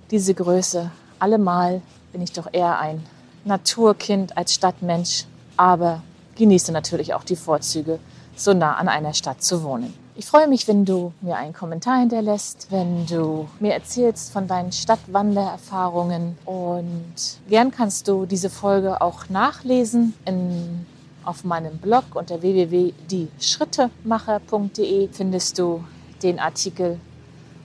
diese 0.09 0.33
Größe. 0.33 0.89
Allemal 1.19 1.81
bin 2.11 2.21
ich 2.21 2.31
doch 2.31 2.47
eher 2.51 2.79
ein 2.79 3.05
Naturkind 3.45 4.35
als 4.35 4.53
Stadtmensch, 4.53 5.25
aber 5.57 6.01
genieße 6.35 6.71
natürlich 6.71 7.13
auch 7.13 7.23
die 7.23 7.35
Vorzüge 7.35 7.99
so 8.35 8.53
nah 8.53 8.75
an 8.75 8.87
einer 8.87 9.13
Stadt 9.13 9.43
zu 9.43 9.63
wohnen. 9.63 9.93
Ich 10.15 10.27
freue 10.27 10.47
mich, 10.47 10.67
wenn 10.67 10.85
du 10.85 11.11
mir 11.21 11.37
einen 11.37 11.53
Kommentar 11.53 11.97
hinterlässt, 11.99 12.67
wenn 12.69 13.07
du 13.07 13.49
mir 13.59 13.73
erzählst 13.73 14.31
von 14.31 14.45
deinen 14.47 14.71
Stadtwandererfahrungen 14.71 16.37
und 16.45 17.15
gern 17.49 17.71
kannst 17.71 18.07
du 18.07 18.27
diese 18.27 18.51
Folge 18.51 19.01
auch 19.01 19.27
nachlesen 19.29 20.13
in, 20.25 20.85
auf 21.23 21.43
meinem 21.43 21.79
Blog 21.79 22.03
unter 22.13 22.43
www.dieschrittemacher.de 22.43 25.09
findest 25.11 25.57
du 25.57 25.83
den 26.21 26.37
Artikel, 26.39 26.99